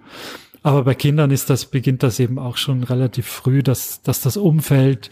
[0.64, 4.38] Aber bei Kindern ist das, beginnt das eben auch schon relativ früh, dass, dass das
[4.38, 5.10] Umfeld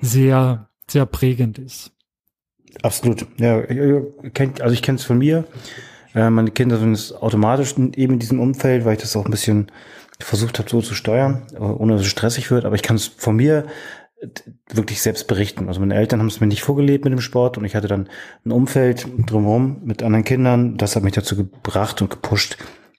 [0.00, 1.92] sehr, sehr prägend ist.
[2.82, 3.26] Absolut.
[3.38, 5.44] Ja, also ich kenne es von mir.
[6.14, 9.70] Äh, meine Kinder sind automatisch eben in diesem Umfeld, weil ich das auch ein bisschen
[10.18, 12.64] versucht habe, so zu steuern, ohne dass es stressig wird.
[12.64, 13.66] Aber ich kann es von mir
[14.68, 15.68] wirklich selbst berichten.
[15.68, 18.08] Also meine Eltern haben es mir nicht vorgelebt mit dem Sport und ich hatte dann
[18.44, 20.76] ein Umfeld drumherum mit anderen Kindern.
[20.76, 22.56] Das hat mich dazu gebracht und gepusht,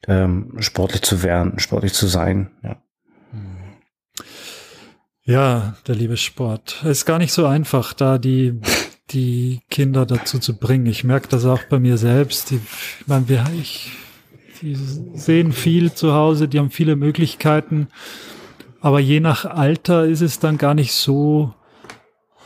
[0.07, 2.51] ähm, sportlich zu werden, sportlich zu sein.
[2.63, 2.77] Ja.
[5.25, 6.83] Ja, der liebe Sport.
[6.83, 8.59] Ist gar nicht so einfach, da die,
[9.11, 10.85] die Kinder dazu zu bringen.
[10.85, 12.51] Ich merke das auch bei mir selbst.
[12.51, 12.55] Die,
[12.99, 13.93] ich meine, wir, ich
[14.63, 17.87] die sehen viel zu Hause, die haben viele Möglichkeiten.
[18.83, 21.53] Aber je nach Alter ist es dann gar nicht so,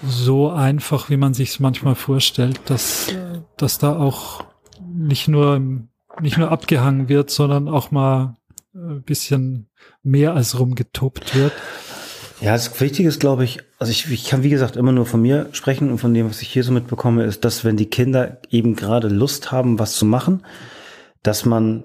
[0.05, 3.11] so einfach, wie man sich es manchmal vorstellt, dass,
[3.57, 4.43] dass da auch
[4.87, 5.59] nicht nur,
[6.21, 8.35] nicht nur abgehangen wird, sondern auch mal
[8.75, 9.67] ein bisschen
[10.03, 11.53] mehr als rumgetoppt wird.
[12.39, 15.23] Ja, das Wichtige ist, glaube ich, also ich, ich kann wie gesagt immer nur von
[15.23, 18.37] mir sprechen und von dem, was ich hier so mitbekomme, ist, dass wenn die Kinder
[18.51, 20.45] eben gerade Lust haben, was zu machen,
[21.23, 21.83] dass man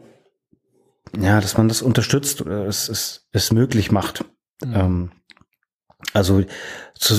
[1.18, 4.24] ja, dass man das unterstützt oder es, es, es möglich macht.
[4.64, 4.74] Mhm.
[4.74, 5.10] Ähm,
[6.14, 6.42] also
[6.94, 7.14] zu,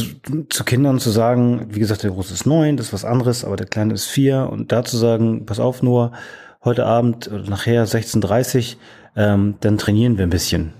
[0.49, 3.55] zu Kindern zu sagen, wie gesagt, der Große ist neun, das ist was anderes, aber
[3.55, 6.11] der Kleine ist vier und da zu sagen, pass auf nur,
[6.63, 8.77] heute Abend oder nachher 16.30
[9.15, 10.73] ähm, dann trainieren wir ein bisschen.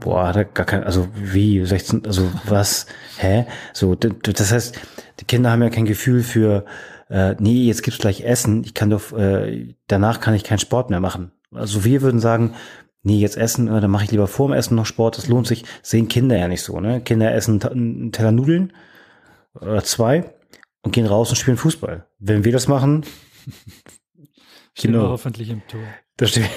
[0.00, 2.86] Boah, hat er gar kein, also wie, 16, also was,
[3.18, 3.46] hä?
[3.72, 4.78] So, das heißt,
[5.20, 6.64] die Kinder haben ja kein Gefühl für,
[7.08, 10.90] äh, nee, jetzt gibt's gleich Essen, ich kann doch, äh, danach kann ich keinen Sport
[10.90, 11.32] mehr machen.
[11.52, 12.54] Also wir würden sagen,
[13.04, 15.46] nee, jetzt essen, äh, dann mache ich lieber vor dem Essen noch Sport, das lohnt
[15.46, 15.64] sich.
[15.82, 17.00] Sehen Kinder ja nicht so, ne?
[17.00, 18.72] Kinder essen einen Teller Nudeln
[19.54, 20.34] oder zwei
[20.82, 22.06] und gehen raus und spielen Fußball.
[22.18, 23.04] Wenn wir das machen,
[24.74, 25.10] stehen genau.
[25.10, 25.80] hoffentlich im Tor.
[26.16, 26.48] Das steht,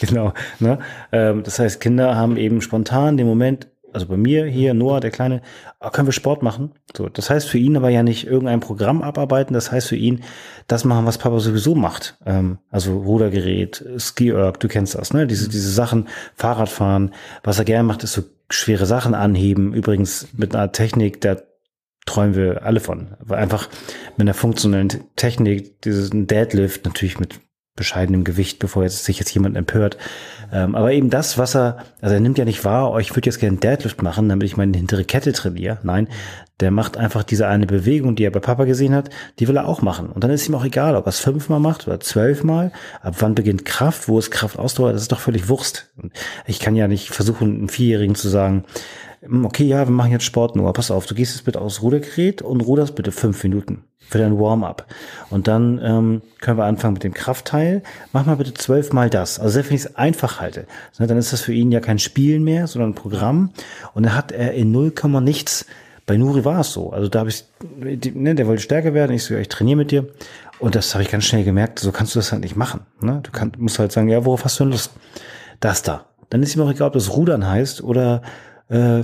[0.00, 0.32] genau.
[0.58, 0.78] Ne?
[1.12, 5.10] Ähm, das heißt, Kinder haben eben spontan den Moment, also bei mir hier, Noah, der
[5.10, 5.40] Kleine,
[5.78, 6.72] ah, können wir Sport machen?
[6.96, 10.22] So, das heißt für ihn aber ja nicht irgendein Programm abarbeiten, das heißt für ihn
[10.66, 12.16] das machen, was Papa sowieso macht.
[12.26, 15.26] Ähm, also Rudergerät, Ski-Erg, du kennst das, ne?
[15.26, 19.72] Diese, diese Sachen, Fahrradfahren, was er gerne macht, ist so schwere Sachen anheben.
[19.72, 21.36] Übrigens mit einer Technik, da
[22.06, 23.14] träumen wir alle von.
[23.20, 23.68] Aber einfach
[24.16, 27.40] mit einer funktionellen Technik, dieses Deadlift natürlich mit
[27.76, 29.96] bescheidenem Gewicht, bevor jetzt sich jetzt jemand empört.
[30.52, 33.26] Ähm, aber eben das, was er, also er nimmt ja nicht wahr, oh, ich würde
[33.26, 35.78] jetzt gerne Deadlift machen, damit ich meine hintere Kette trainiere.
[35.82, 36.08] Nein,
[36.60, 39.66] der macht einfach diese eine Bewegung, die er bei Papa gesehen hat, die will er
[39.66, 40.08] auch machen.
[40.08, 42.70] Und dann ist ihm auch egal, ob er es fünfmal macht oder zwölfmal.
[43.02, 44.08] Ab wann beginnt Kraft?
[44.08, 44.92] Wo ist Kraftausdauer?
[44.92, 45.92] Das ist doch völlig Wurst.
[46.46, 48.64] Ich kann ja nicht versuchen, einem Vierjährigen zu sagen,
[49.22, 50.72] hm, okay, ja, wir machen jetzt Sport nur.
[50.72, 54.38] Pass auf, du gehst jetzt bitte aufs Rudergerät und ruderst bitte fünf Minuten für dein
[54.38, 54.86] Warm-up.
[55.30, 57.82] Und dann ähm, können wir anfangen mit dem Kraftteil.
[58.12, 59.38] Mach mal bitte zwölfmal das.
[59.38, 60.66] Also selbst wenn ich es einfach halte,
[60.98, 63.50] dann ist das für ihn ja kein Spielen mehr, sondern ein Programm.
[63.94, 65.66] Und dann hat er in 0, nichts.
[66.06, 66.90] Bei Nuri war es so.
[66.90, 67.44] Also da habe ich,
[67.80, 69.12] ne, der wollte stärker werden.
[69.12, 70.06] Ich so, ja, ich trainiere mit dir.
[70.58, 71.78] Und das habe ich ganz schnell gemerkt.
[71.78, 72.80] So kannst du das halt nicht machen.
[73.00, 73.20] Ne?
[73.22, 74.92] Du kannst, musst halt sagen, ja, worauf hast du denn Lust?
[75.60, 76.06] Das da.
[76.30, 78.22] Dann ist ihm auch egal, ob das Rudern heißt oder
[78.68, 79.02] äh,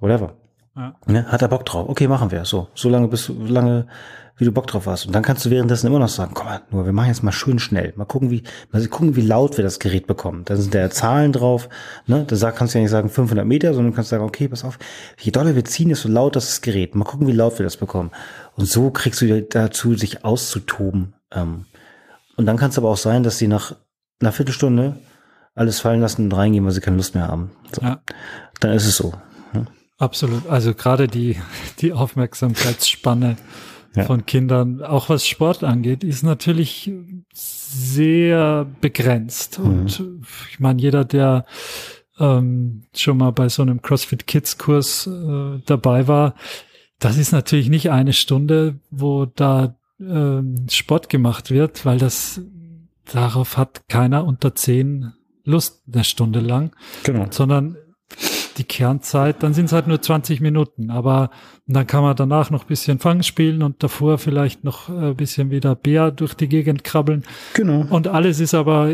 [0.00, 0.34] whatever.
[0.80, 0.94] Ja.
[1.06, 1.26] Ne?
[1.26, 1.88] Hat er Bock drauf?
[1.88, 2.46] Okay, machen wir.
[2.46, 3.86] So, so lange bis so lange,
[4.38, 5.04] wie du Bock drauf hast.
[5.04, 7.32] Und dann kannst du währenddessen immer noch sagen, komm mal, nur, wir machen jetzt mal
[7.32, 7.92] schön schnell.
[7.96, 10.46] Mal gucken, wie, mal gucken, wie laut wir das Gerät bekommen.
[10.46, 11.68] Da sind da Zahlen drauf.
[12.06, 12.24] Ne?
[12.26, 14.78] Da kannst du ja nicht sagen 500 Meter, sondern du kannst sagen, okay, pass auf,
[15.18, 16.94] je doller wir ziehen, desto lauter ist das Gerät.
[16.94, 18.10] Mal gucken, wie laut wir das bekommen.
[18.56, 21.12] Und so kriegst du dazu, sich auszutoben.
[21.30, 21.66] Ähm,
[22.36, 23.76] und dann kann es aber auch sein, dass sie nach
[24.20, 24.96] einer Viertelstunde
[25.54, 27.50] alles fallen lassen und reingehen, weil sie keine Lust mehr haben.
[27.74, 27.82] So.
[27.82, 28.00] Ja.
[28.60, 29.12] Dann ist es so.
[30.00, 30.48] Absolut.
[30.48, 31.36] Also gerade die,
[31.80, 33.36] die Aufmerksamkeitsspanne
[33.94, 34.04] ja.
[34.04, 36.90] von Kindern, auch was Sport angeht, ist natürlich
[37.32, 39.60] sehr begrenzt.
[39.60, 39.64] Mhm.
[39.66, 40.02] Und
[40.50, 41.44] ich meine, jeder, der
[42.18, 46.34] ähm, schon mal bei so einem CrossFit Kids Kurs äh, dabei war,
[46.98, 52.40] das ist natürlich nicht eine Stunde, wo da ähm, Sport gemacht wird, weil das
[53.12, 55.12] darauf hat keiner unter zehn
[55.44, 56.72] Lust eine Stunde lang,
[57.02, 57.26] genau.
[57.30, 57.76] sondern
[58.56, 61.30] die Kernzeit, dann sind es halt nur 20 Minuten, aber
[61.66, 65.74] dann kann man danach noch bisschen Fang spielen und davor vielleicht noch ein bisschen wieder
[65.74, 67.24] Bär durch die Gegend krabbeln.
[67.54, 67.86] Genau.
[67.88, 68.92] Und alles ist aber,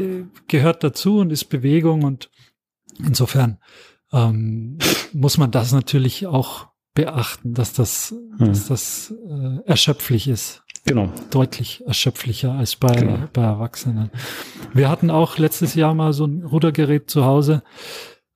[0.48, 2.30] gehört dazu und ist Bewegung und
[2.98, 3.58] insofern
[4.12, 4.78] ähm,
[5.12, 8.46] muss man das natürlich auch beachten, dass das, hm.
[8.46, 10.62] dass das äh, erschöpflich ist.
[10.86, 11.12] Genau.
[11.30, 13.18] Deutlich erschöpflicher als bei, genau.
[13.32, 14.10] bei Erwachsenen.
[14.72, 17.64] Wir hatten auch letztes Jahr mal so ein Rudergerät zu Hause,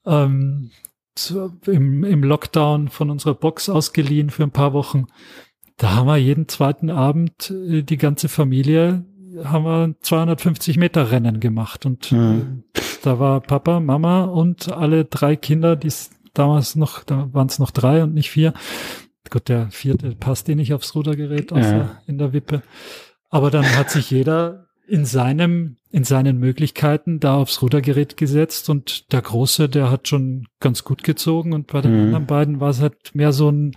[0.04, 0.72] ähm,
[1.66, 5.06] im, im Lockdown von unserer Box ausgeliehen für ein paar Wochen.
[5.76, 9.04] Da haben wir jeden zweiten Abend äh, die ganze Familie
[9.44, 12.64] haben wir 250 Meter Rennen gemacht und mhm.
[13.02, 15.92] da war Papa, Mama und alle drei Kinder, die
[16.34, 18.54] damals noch, da waren es noch drei und nicht vier,
[19.30, 22.02] Gut, der vierte passt eh nicht aufs Rudergerät ja.
[22.06, 22.62] in der Wippe.
[23.28, 29.12] Aber dann hat sich jeder in seinem, in seinen Möglichkeiten da aufs Rudergerät gesetzt und
[29.12, 32.04] der Große, der hat schon ganz gut gezogen und bei den mhm.
[32.06, 33.76] anderen beiden war es halt mehr so ein,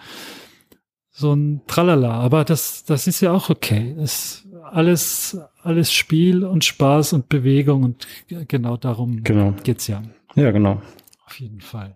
[1.11, 2.13] so ein Tralala.
[2.13, 3.95] Aber das, das ist ja auch okay.
[3.97, 8.07] Das alles, alles Spiel und Spaß und Bewegung und
[8.47, 9.53] genau darum genau.
[9.63, 10.01] geht's ja.
[10.33, 10.81] Ja, genau.
[11.27, 11.95] Auf jeden Fall.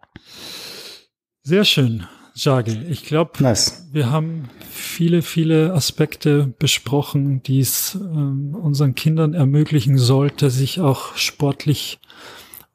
[1.42, 2.06] Sehr schön.
[2.44, 3.88] Jage, ich glaube, nice.
[3.92, 11.16] wir haben viele, viele Aspekte besprochen, die es ähm, unseren Kindern ermöglichen sollte, sich auch
[11.16, 12.00] sportlich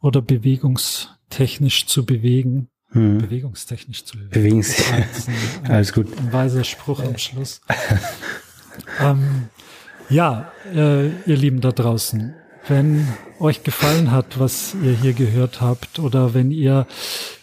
[0.00, 2.68] oder bewegungstechnisch zu bewegen.
[2.88, 3.18] Hm.
[3.18, 4.30] Bewegungstechnisch zu bewegen.
[4.30, 4.84] Bewegungs
[5.62, 6.08] ein, Alles gut.
[6.18, 7.60] Ein weiser Spruch am Schluss.
[9.00, 9.48] ähm,
[10.08, 12.34] ja, äh, ihr Lieben da draußen,
[12.68, 13.08] wenn
[13.40, 16.86] euch gefallen hat, was ihr hier gehört habt, oder wenn ihr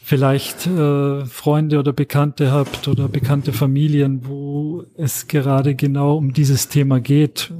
[0.01, 6.67] vielleicht äh, Freunde oder Bekannte habt oder bekannte Familien, wo es gerade genau um dieses
[6.69, 7.51] Thema geht,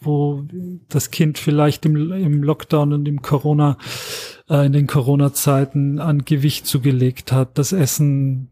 [0.00, 0.44] wo
[0.88, 3.78] das Kind vielleicht im, im Lockdown und im Corona,
[4.48, 8.50] äh, in den Corona-Zeiten an Gewicht zugelegt hat, das Essen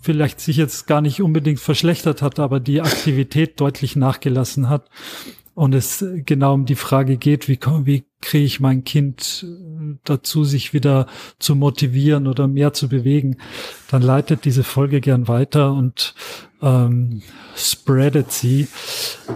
[0.00, 4.88] vielleicht sich jetzt gar nicht unbedingt verschlechtert hat, aber die Aktivität deutlich nachgelassen hat
[5.56, 10.44] und es genau um die Frage geht, wie, wie kriege ich mein Kind äh, dazu,
[10.44, 11.06] sich wieder
[11.38, 13.38] zu motivieren oder mehr zu bewegen,
[13.90, 16.14] dann leitet diese Folge gern weiter und
[16.60, 17.22] ähm,
[17.56, 18.68] spreadet sie.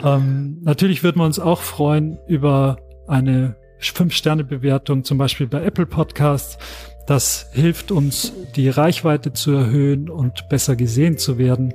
[0.05, 2.77] Ähm, natürlich würden wir uns auch freuen über
[3.09, 6.59] eine Fünf-Sterne-Bewertung, zum Beispiel bei Apple Podcasts.
[7.07, 11.73] Das hilft uns, die Reichweite zu erhöhen und besser gesehen zu werden.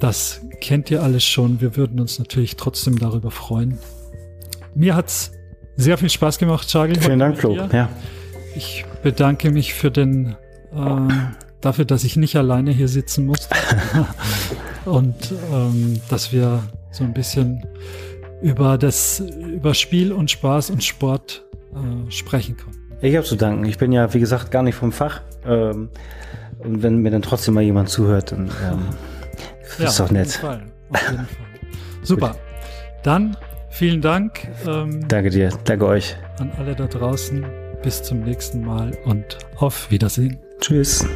[0.00, 1.60] Das kennt ihr alles schon.
[1.60, 3.78] Wir würden uns natürlich trotzdem darüber freuen.
[4.74, 5.32] Mir hat's
[5.76, 6.98] sehr viel Spaß gemacht, Charlie.
[6.98, 7.54] Vielen Dank, Flo.
[7.54, 7.88] Ja.
[8.56, 10.36] Ich bedanke mich für den
[10.74, 11.08] äh,
[11.60, 13.48] dafür, dass ich nicht alleine hier sitzen muss
[14.86, 17.64] und ähm, dass wir so ein bisschen
[18.42, 21.44] über das über Spiel und Spaß und Sport
[21.74, 22.80] äh, sprechen konnten.
[23.02, 23.64] Ich habe zu danken.
[23.66, 25.20] Ich bin ja, wie gesagt, gar nicht vom Fach.
[25.46, 25.88] Ähm,
[26.58, 28.82] und wenn mir dann trotzdem mal jemand zuhört, dann ähm,
[29.78, 30.28] ja, ist doch nett.
[30.28, 30.62] Auf jeden Fall.
[30.90, 31.46] Auf jeden Fall.
[32.02, 32.36] Super.
[33.02, 33.36] Dann
[33.70, 34.46] Vielen Dank.
[34.66, 36.16] Ähm, danke dir, danke euch.
[36.38, 37.46] An alle da draußen.
[37.82, 40.38] Bis zum nächsten Mal und auf Wiedersehen.
[40.60, 41.06] Tschüss.